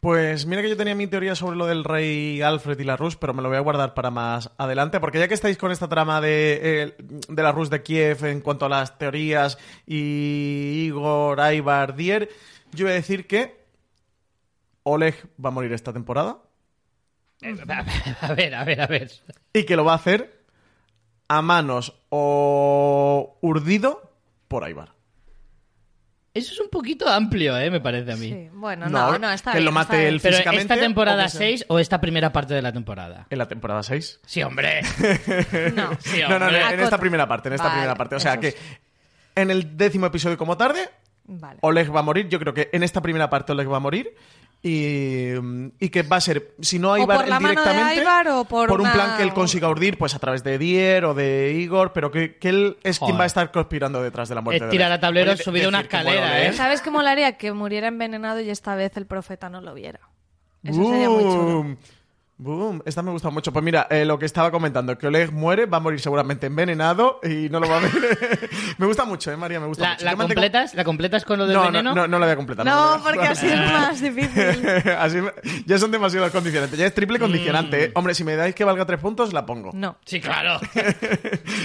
[0.00, 3.16] Pues mira que yo tenía mi teoría sobre lo del rey Alfred y la Rus,
[3.16, 5.88] pero me lo voy a guardar para más adelante, porque ya que estáis con esta
[5.88, 6.94] trama de,
[7.28, 12.28] de la Rus de Kiev en cuanto a las teorías y Igor, Ivar, Dier,
[12.72, 13.57] yo voy a decir que
[14.88, 16.38] Oleg va a morir esta temporada
[17.42, 17.54] Eh,
[18.20, 19.10] A ver, a ver, a ver.
[19.52, 20.42] y que lo va a hacer
[21.28, 24.12] a manos o urdido
[24.48, 24.92] por Ivar.
[26.34, 27.70] Eso es un poquito amplio, ¿eh?
[27.70, 28.28] Me parece a mí.
[28.30, 30.08] Sí, bueno, no, no, está que bien, lo está mate bien.
[30.14, 30.62] él Pero físicamente.
[30.74, 33.26] esta temporada o que sea- 6 o esta primera parte de la temporada.
[33.30, 34.20] En la temporada 6.
[34.24, 34.82] Sí, hombre.
[35.74, 35.90] No.
[36.00, 36.74] Sí, No, no, no, hombre.
[36.74, 38.14] en esta primera parte, en esta Vale, primera parte.
[38.16, 38.56] O sea que sí.
[39.34, 40.88] en el décimo episodio como tarde,
[41.24, 41.58] Vale.
[41.62, 42.28] Oleg va a morir.
[42.28, 44.14] Yo creo que en esta primera parte Oleg va a morir.
[44.60, 45.34] Y,
[45.78, 48.44] y que va a ser, si no O Ivar por la mano de directamente, o
[48.44, 51.52] por un una- plan que él consiga urdir, pues a través de Dier o de
[51.56, 54.64] Igor, pero que, que él es quien va a estar conspirando detrás de la muerte
[54.64, 56.50] Es de tirar a tablero Oye, subido una escalera, Oleg.
[56.50, 56.52] ¿eh?
[56.54, 57.38] ¿Sabes qué molaría?
[57.38, 60.00] Que muriera envenenado y esta vez el profeta no lo viera.
[60.64, 61.76] Eso sería muy chulo.
[62.40, 62.80] Boom.
[62.86, 63.52] Esta me gusta mucho.
[63.52, 67.18] Pues mira, eh, lo que estaba comentando, que Oleg muere, va a morir seguramente envenenado
[67.24, 67.90] y no lo va a ver.
[68.78, 70.04] me gusta mucho, eh, María, me gusta ¿La, mucho.
[70.04, 70.74] la Yo mantengo- completas?
[70.74, 71.82] ¿La completas con lo del No, veneno?
[71.94, 72.64] no, no, no la voy a completar.
[72.64, 74.68] No, porque así es más difícil.
[74.98, 75.18] Así
[75.66, 76.78] ya son demasiados condicionantes.
[76.78, 77.76] Ya es triple condicionante.
[77.76, 77.82] Mm.
[77.82, 77.92] ¿eh?
[77.96, 79.70] Hombre, si me dais que valga tres puntos, la pongo.
[79.74, 79.96] No.
[80.04, 80.60] Sí, claro.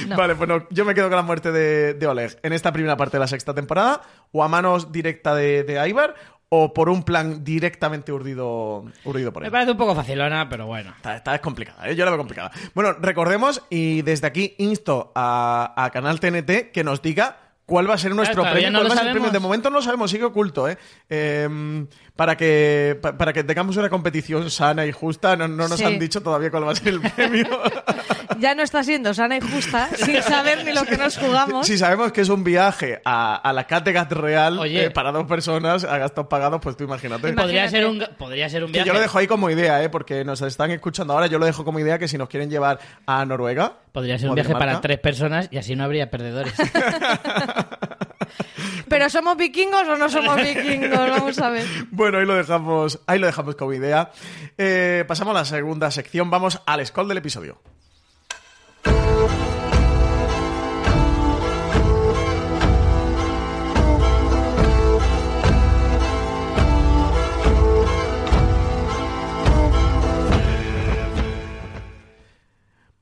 [0.07, 0.17] No.
[0.17, 2.97] Vale, pues no, yo me quedo con la muerte de, de Oleg en esta primera
[2.97, 4.01] parte de la sexta temporada,
[4.32, 6.15] o a manos directa de, de Ivar,
[6.56, 9.51] o por un plan directamente urdido, urdido por Me él.
[9.51, 10.93] parece un poco facilona, pero bueno.
[10.95, 11.95] Esta, esta es complicada, ¿eh?
[11.95, 12.51] yo la veo complicada.
[12.76, 17.95] Bueno, recordemos, y desde aquí insto a, a Canal TNT que nos diga cuál va
[17.95, 18.70] a ser nuestro premio.
[18.70, 19.14] no cuál lo va a ser el sabemos.
[19.14, 19.32] premio.
[19.32, 20.78] De momento no lo sabemos, sigue oculto, ¿eh?
[21.10, 25.80] Em, para, que, pa- para que tengamos una competición sana y justa, no, no nos
[25.80, 25.84] Sí.
[25.84, 27.47] han dicho todavía cuál va a ser el premio.
[28.39, 31.66] Ya no está siendo sana y justa, sin saber ni lo que nos jugamos.
[31.68, 34.86] Si sabemos que es un viaje a, a la Kattegat real Oye.
[34.86, 37.30] eh, para dos personas a gastos pagados, pues tú imagínate.
[37.30, 37.41] Imagínate.
[37.41, 38.88] Podría ser un, podría ser un Que viaje.
[38.88, 39.89] yo lo dejo ahí como idea, ¿eh?
[39.89, 41.28] porque nos están escuchando ahora.
[41.28, 43.74] Yo lo dejo como idea que si nos quieren llevar a Noruega.
[43.93, 46.53] Podría ser un viaje para tres personas y así no habría perdedores.
[48.88, 51.09] Pero ¿somos vikingos o no somos vikingos?
[51.09, 51.65] Vamos a ver.
[51.91, 54.11] Bueno, ahí lo dejamos, ahí lo dejamos como idea.
[54.57, 57.59] Eh, pasamos a la segunda sección, vamos al scroll del episodio.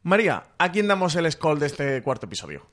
[0.03, 2.67] María, ¿a quién damos el scroll de este cuarto episodio?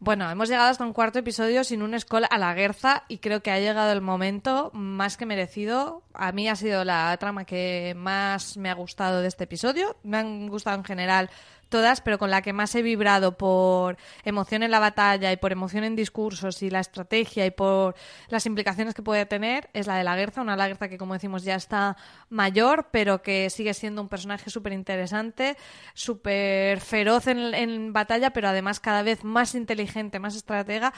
[0.00, 3.42] Bueno, hemos llegado hasta un cuarto episodio sin un scroll a la guerza y creo
[3.42, 6.04] que ha llegado el momento más que merecido.
[6.14, 9.96] A mí ha sido la trama que más me ha gustado de este episodio.
[10.04, 11.30] Me han gustado en general
[11.68, 15.52] todas, pero con la que más he vibrado por emoción en la batalla y por
[15.52, 17.94] emoción en discursos y la estrategia y por
[18.28, 21.14] las implicaciones que puede tener es la de la Guerza, una la Guerza que como
[21.14, 21.96] decimos ya está
[22.28, 25.56] mayor, pero que sigue siendo un personaje súper interesante,
[25.94, 30.92] súper feroz en, en batalla, pero además cada vez más inteligente, más estratega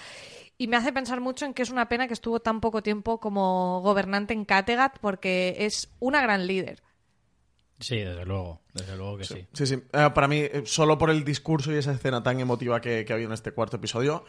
[0.61, 3.19] y me hace pensar mucho en que es una pena que estuvo tan poco tiempo
[3.19, 6.83] como gobernante en Kattegat porque es una gran líder.
[7.81, 9.47] Sí, desde luego, desde luego que sí.
[9.55, 9.83] Sí, sí.
[9.93, 13.13] Eh, para mí, eh, solo por el discurso y esa escena tan emotiva que, que
[13.13, 14.25] ha habido en este cuarto episodio,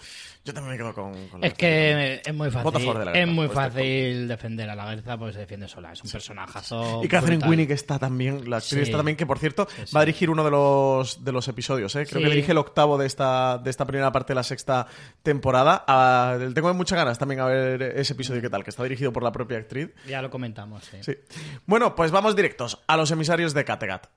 [0.45, 3.11] yo también me quedo con, con la Es que es muy fácil, favor de la
[3.11, 5.91] es muy este fácil defender a la Guerza porque se defiende sola.
[5.91, 7.01] Es un personajazo.
[7.03, 7.45] Y Catherine.
[7.45, 8.79] Winnie, que está también, la actriz Sí.
[8.83, 9.93] está también, que por cierto Sí, sí.
[9.95, 12.05] va a dirigir uno de los, de los episodios, ¿eh?
[12.05, 12.23] Creo Sí.
[12.23, 14.87] que dirige el octavo de esta, de esta primera parte de la sexta
[15.23, 15.83] temporada.
[15.87, 19.23] Ah, tengo muchas ganas también a ver ese episodio qué tal, que está dirigido por
[19.23, 19.89] la propia actriz.
[20.07, 20.97] Ya lo comentamos, sí.
[21.01, 21.17] Sí.
[21.65, 24.07] Bueno, pues vamos directos a los emisarios de Kattegat.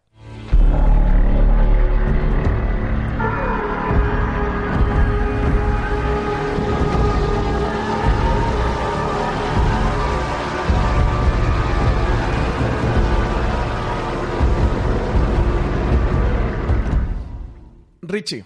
[18.02, 18.44] Richie,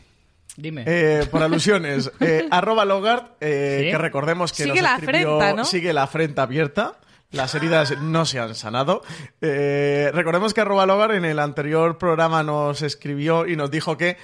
[0.57, 0.85] Dime.
[0.87, 3.91] eh, por alusiones, eh, arroba Logart, eh, ¿Sí?
[3.91, 5.65] que recordemos que Sigue nos la escribió- afrenta, ¿no?
[5.65, 6.95] sigue la afrenta abierta.
[7.31, 9.03] Las heridas no se han sanado.
[9.43, 14.17] Eh, recordemos que arroba Logart en el anterior programa nos escribió y nos dijo que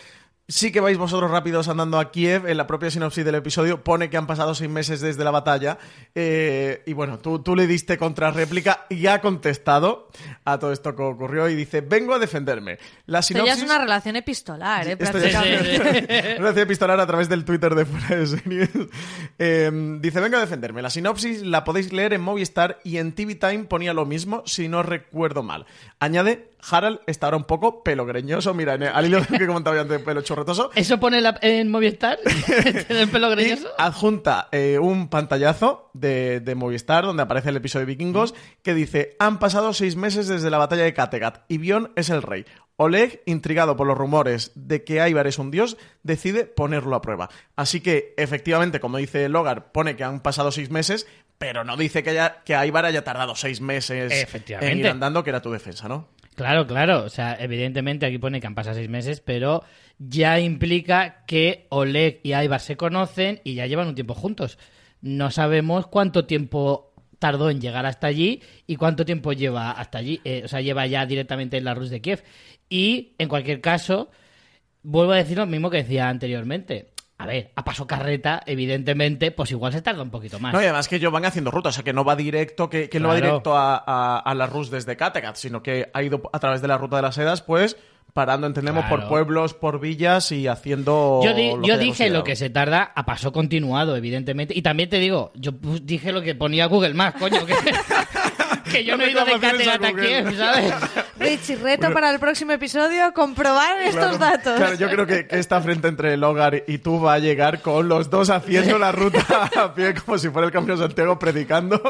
[0.48, 2.46] sí que vais vosotros rápidos andando a Kiev.
[2.46, 5.78] En la propia sinopsis del episodio pone que han pasado seis meses desde la batalla.
[6.14, 10.08] Eh, y bueno, tú, tú le diste contrarréplica y ha contestado
[10.44, 12.78] a todo esto que ocurrió y dice, vengo a defenderme.
[13.06, 13.56] La Esto ya sinopsis...
[13.58, 14.98] es una relación epistolar, ¿eh?
[15.00, 15.42] Ya-.
[16.38, 18.70] Relación epistolar a través del Twitter de Fuera de Series.
[19.38, 20.82] Eh, dice, vengo a defenderme.
[20.82, 24.68] La sinopsis la podéis leer en Movistar y en TV Time ponía lo mismo, si
[24.68, 25.66] no recuerdo mal.
[25.98, 28.54] Añade, Harald está ahora un poco pelogreñoso.
[28.54, 30.70] Mira, en el- al hilo que comentaba yo antes, pelo chorretoso.
[30.74, 32.18] ¿Eso pone la- en Movistar?
[32.88, 33.68] ¿En el pelo Y greñoso?
[33.78, 39.16] adjunta eh, un pantallazo de, de Movistar donde aparece el episodio de Vikingos que dice:
[39.18, 42.44] Han pasado seis meses desde la batalla de Kattegat y Bion es el rey.
[42.76, 47.30] Oleg, intrigado por los rumores de que Ivar es un dios, decide ponerlo a prueba.
[47.54, 51.06] Así que, efectivamente, como dice Logar, pone que han pasado seis meses,
[51.38, 54.26] pero no dice que, haya, que Ivar haya tardado seis meses
[54.60, 56.08] en ir andando, que era tu defensa, ¿no?
[56.34, 57.04] Claro, claro.
[57.04, 59.62] O sea, evidentemente aquí pone que han pasado seis meses, pero
[59.98, 64.58] ya implica que Oleg y Ivar se conocen y ya llevan un tiempo juntos.
[65.00, 70.20] No sabemos cuánto tiempo tardó en llegar hasta allí y cuánto tiempo lleva hasta allí.
[70.24, 72.24] Eh, o sea, lleva ya directamente en la Rus de Kiev.
[72.68, 74.10] Y, en cualquier caso,
[74.82, 76.93] vuelvo a decir lo mismo que decía anteriormente.
[77.24, 80.52] A ver, a paso carreta, evidentemente, pues igual se tarda un poquito más.
[80.52, 82.88] No, y además que ellos van haciendo ruta, o sea que no va directo, que,
[82.88, 86.22] que no va directo a, a, a la Rus desde Kattegat, sino que ha ido
[86.32, 87.76] a través de la ruta de las sedas, pues
[88.12, 91.20] parando, entendemos, por pueblos, por villas y haciendo.
[91.24, 94.56] Yo, di- yo dije lo que se tarda a paso continuado, evidentemente.
[94.56, 95.50] Y también te digo, yo
[95.82, 97.44] dije lo que ponía Google Maps, coño.
[97.44, 97.54] Que,
[98.70, 99.92] que yo no he ido de reclamaciones a a.
[99.92, 100.74] Kiev, ¿sabes?
[101.18, 104.56] Richie, reto para el próximo episodio comprobar estos Claro, datos.
[104.56, 107.60] Claro, yo creo que, que esta frente entre el hogar y tú va a llegar
[107.62, 109.24] con los dos haciendo la ruta
[109.56, 111.80] a pie como si fuera el Camino de Santiago predicando.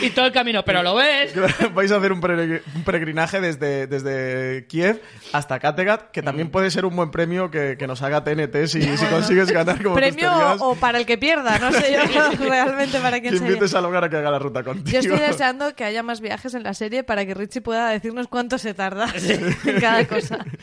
[0.00, 1.32] Y todo el camino, pero lo ves.
[1.74, 5.00] Vais a hacer un, peregr- un peregrinaje desde, desde Kiev
[5.32, 8.82] hasta Kattegat, que también puede ser un buen premio que, que nos haga TNT si,
[8.96, 10.30] si consigues ganar como Premio
[10.60, 13.48] o, para el que pierda, no sé yo realmente para quién sería.
[13.54, 14.90] invites al hogar a que haga la ruta contigo.
[14.90, 18.26] Yo estoy deseando que haya más viajes en la serie para que Richie pueda decirnos
[18.28, 19.06] cuánto se tarda
[19.64, 20.44] en cada cosa.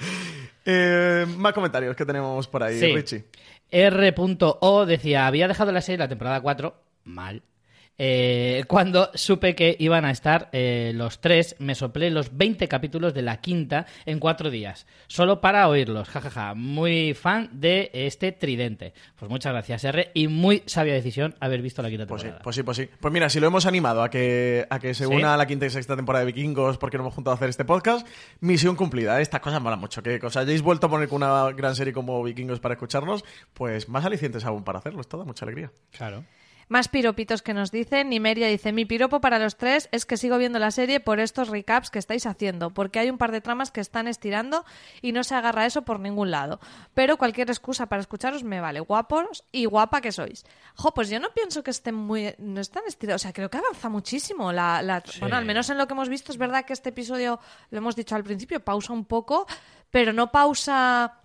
[0.72, 2.94] Eh, más comentarios que tenemos por ahí, Sí.
[2.94, 3.26] Richie.
[3.72, 6.76] R.O decía, había dejado la serie la temporada 4,
[7.06, 7.42] mal.
[8.02, 13.14] Eh, cuando supe que iban a estar eh, los tres, me soplé los 20 capítulos
[13.14, 16.08] de la quinta en cuatro días, solo para oírlos.
[16.08, 18.94] Jajaja, muy fan de este tridente.
[19.18, 22.44] Pues muchas gracias, R, y muy sabia decisión haber visto la quinta Pues sí, temporada.
[22.44, 22.90] pues sí, pues sí.
[23.02, 25.14] Pues mira, si lo hemos animado a que, a que se Sí.
[25.14, 27.50] una a la quinta y sexta temporada de Vikingos porque nos hemos juntado a hacer
[27.50, 28.08] este podcast,
[28.40, 29.20] misión cumplida.
[29.20, 29.24] ¿eh?
[29.24, 30.02] Estas cosas molan mucho.
[30.02, 33.90] Que os hayáis vuelto a poner con una gran serie como Vikingos para escucharnos, pues
[33.90, 35.02] más alicientes aún para hacerlo.
[35.02, 35.70] Esto da mucha alegría.
[35.92, 36.24] Claro.
[36.70, 38.10] Más piropitos que nos dicen.
[38.10, 41.50] Nimeria dice, mi piropo para los tres es que sigo viendo la serie por estos
[41.50, 44.64] recaps que estáis haciendo, porque hay un par de tramas que están estirando
[45.02, 46.60] y no se agarra eso por ningún lado.
[46.94, 48.80] Pero cualquier excusa para escucharos me vale.
[48.82, 50.46] Guapos y guapa que sois.
[50.76, 52.36] Jo, pues yo no pienso que estén muy...
[52.38, 53.22] No están estirados.
[53.22, 54.52] O sea, creo que avanza muchísimo.
[54.52, 57.40] La, la- Bueno, al menos en lo que hemos visto es verdad que este episodio,
[57.72, 59.48] lo hemos dicho al principio, pausa un poco,
[59.90, 61.19] pero no pausa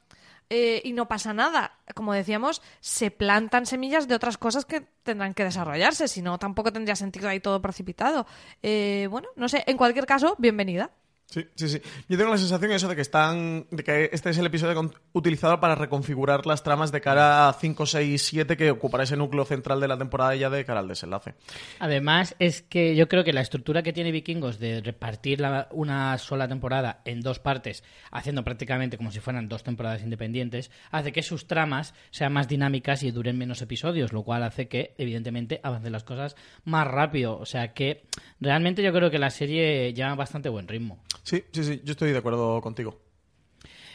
[0.51, 1.79] eh, y no pasa nada.
[1.95, 6.73] Como decíamos, se plantan semillas de otras cosas que tendrán que desarrollarse, si no, tampoco
[6.73, 8.27] tendría sentido ahí todo precipitado.
[8.63, 10.91] Eh, bueno, no sé, en cualquier caso, bienvenida.
[11.27, 11.83] Sí, sí, sí.
[12.09, 13.67] Yo tengo la sensación eso de que están.
[13.71, 17.87] de que este es el episodio utilizado para reconfigurar las tramas de cara a 5,
[17.87, 21.35] 6, 7 que ocupará ese núcleo central de la temporada ya de cara al desenlace.
[21.81, 26.47] Además, es que yo creo que la estructura que tiene Vikingos de repartir una sola
[26.47, 31.47] temporada en dos partes, haciendo prácticamente como si fueran dos temporadas independientes, hace que sus
[31.47, 36.05] tramas sean más dinámicas y duren menos episodios, lo cual hace que, evidentemente, avancen las
[36.05, 37.39] cosas más rápido.
[37.39, 38.05] O sea que
[38.41, 41.03] realmente yo creo que la serie lleva bastante buen ritmo.
[41.25, 43.01] Sí, sí, sí, yo estoy de acuerdo contigo.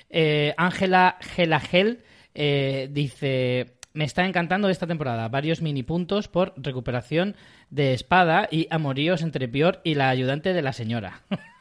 [0.09, 2.03] Eh, Ángela Gelagel
[2.33, 5.29] eh, dice: Me está encantando esta temporada.
[5.29, 7.35] Varios mini puntos por recuperación
[7.69, 11.21] de espada y amoríos entre Pior y la ayudante de la señora.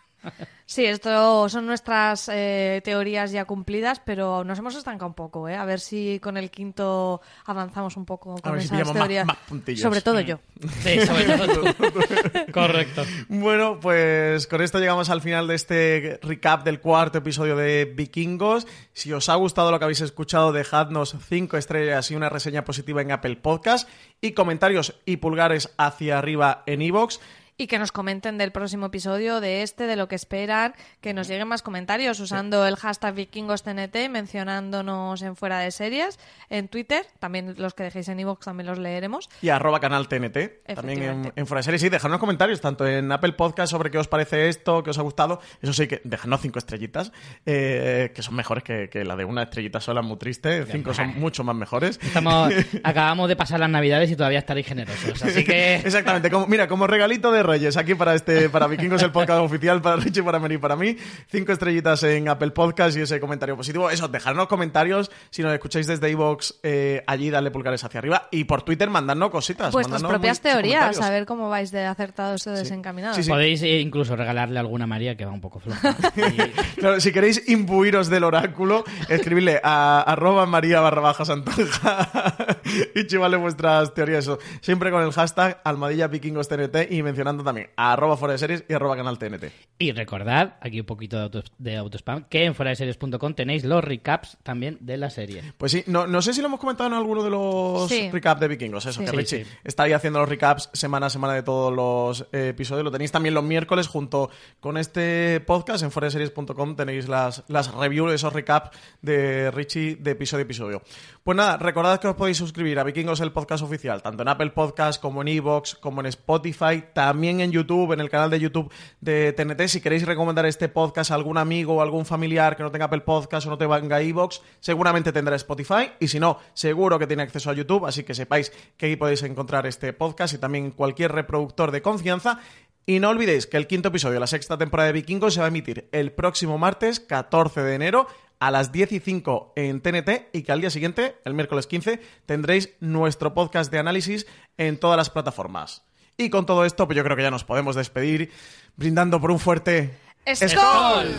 [0.66, 5.57] Sí, esto son nuestras eh, teorías ya cumplidas, pero nos hemos estancado un poco, ¿eh?
[5.57, 9.26] A ver si con el quinto avanzamos un poco con si esas más- teorías.
[9.26, 9.81] más puntillos.
[9.81, 10.39] Sobre todo yo.
[10.83, 11.64] Sí, sobre todo tú.
[12.53, 13.03] Correcto.
[13.29, 18.66] Bueno, pues con esto llegamos al final de este recap del cuarto episodio de Vikingos.
[18.93, 23.01] Si os ha gustado lo que habéis escuchado, dejadnos cinco estrellas y una reseña positiva
[23.01, 23.89] en Apple Podcast
[24.20, 27.18] y comentarios y pulgares hacia arriba en iVoox.
[27.61, 31.27] Y que nos comenten del próximo episodio, de este, de lo que esperan, que nos
[31.27, 37.57] lleguen más comentarios usando el hashtag vikingostnt, mencionándonos en fuera de series, en Twitter, también
[37.59, 39.29] los que dejéis en iVoox también los leeremos.
[39.43, 40.39] y arroba canal TNT.
[40.75, 41.83] También en, en Fuera de Series.
[41.83, 45.03] Sí, dejadnos comentarios, tanto en Apple Podcast sobre qué os parece esto, qué os ha
[45.03, 45.41] gustado.
[45.61, 47.13] Eso sí, que dejadnos cinco estrellitas,
[47.45, 50.65] eh, que son mejores que, que la de una estrellita sola, muy triste.
[50.67, 51.99] Cinco son mucho más mejores.
[52.03, 52.53] Estamos,
[52.85, 55.23] acabamos de pasar las navidades y todavía estaréis generosos.
[55.23, 55.77] Así que.
[55.77, 59.81] Exactamente, como, mira, como regalito de Reyes, aquí para este, para Vikingos, el podcast oficial,
[59.81, 60.97] para Richie, para Mary y para mí.
[61.31, 63.89] Cinco estrellitas en Apple Podcast y ese comentario positivo.
[63.89, 65.11] Eso, dejadnos comentarios.
[65.31, 68.29] Si nos escucháis desde iVoox, eh, allí dale pulgares hacia arriba.
[68.31, 69.73] Y por Twitter, mandadnos cositas.
[69.73, 73.17] Vuestras propias teorías, a ver cómo vais de acertados o desencaminados.
[73.17, 73.31] Sí, sí.
[73.31, 75.97] Podéis eh, incluso regalarle alguna María que va un poco floja.
[76.17, 82.09] Y- Claro, si queréis imbuiros del oráculo, escribidle a arroba maría barra baja santonja
[82.95, 84.25] y chivale vuestras teorías.
[84.25, 88.39] Eso, siempre con el hashtag almadilla vikingos TNT y mencionando también a arroba fuera de
[88.39, 89.45] series y arroba canal TNT.
[89.78, 94.39] Y recordad, aquí un poquito de, auto, de autospam, que en fueradeseries.com tenéis los recaps
[94.43, 95.43] también de la serie.
[95.57, 98.11] Pues sí, no, no sé si lo hemos comentado en alguno de los Sí.
[98.11, 98.86] recaps de vikingos.
[98.86, 99.05] Eso, Sí.
[99.05, 99.51] que Sí, Richie sí.
[99.64, 102.84] está ahí haciendo los recaps semana a semana de todos los eh, episodios.
[102.84, 104.30] Lo tenéis también los miércoles junto
[104.61, 106.74] con este podcast en foreseries.com.
[106.76, 110.82] Tenéis las, las reviews, esos recaps de Richie de episodio a episodio.
[111.22, 114.51] Pues nada, recordad que os podéis suscribir a Vikingos, el podcast oficial, tanto en Apple
[114.51, 118.72] Podcast como en Evox, como en Spotify, también en YouTube, en el canal de YouTube
[119.01, 119.68] de TNT.
[119.68, 123.03] Si queréis recomendar este podcast a algún amigo o algún familiar que no tenga Apple
[123.03, 125.93] Podcast o no tenga Evox, seguramente tendrá Spotify.
[126.01, 127.87] Y si no, seguro que tiene acceso a YouTube.
[127.87, 132.41] Así que sepáis que ahí podéis encontrar este podcast y también cualquier reproductor de confianza.
[132.87, 135.47] Y no olvidéis que el quinto episodio de la sexta temporada de Vikingos se va
[135.47, 138.07] a emitir el próximo martes 14 de enero
[138.41, 142.01] a las 10 y 5 en TNT y que al día siguiente, el miércoles 15,
[142.26, 144.26] tendréis nuestro podcast de análisis
[144.57, 145.88] en todas las plataformas.
[146.21, 148.33] Y con todo esto, pues yo creo que ya nos podemos despedir
[148.75, 149.97] brindando por un fuerte...
[150.27, 151.14] ¡Skol!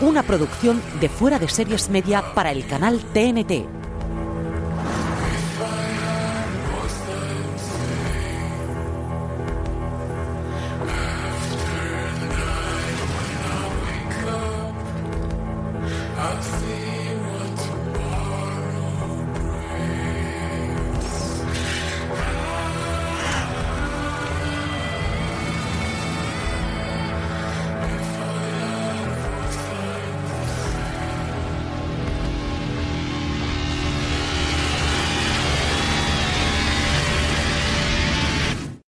[0.00, 3.85] Una producción de fuera de series media para el canal TNT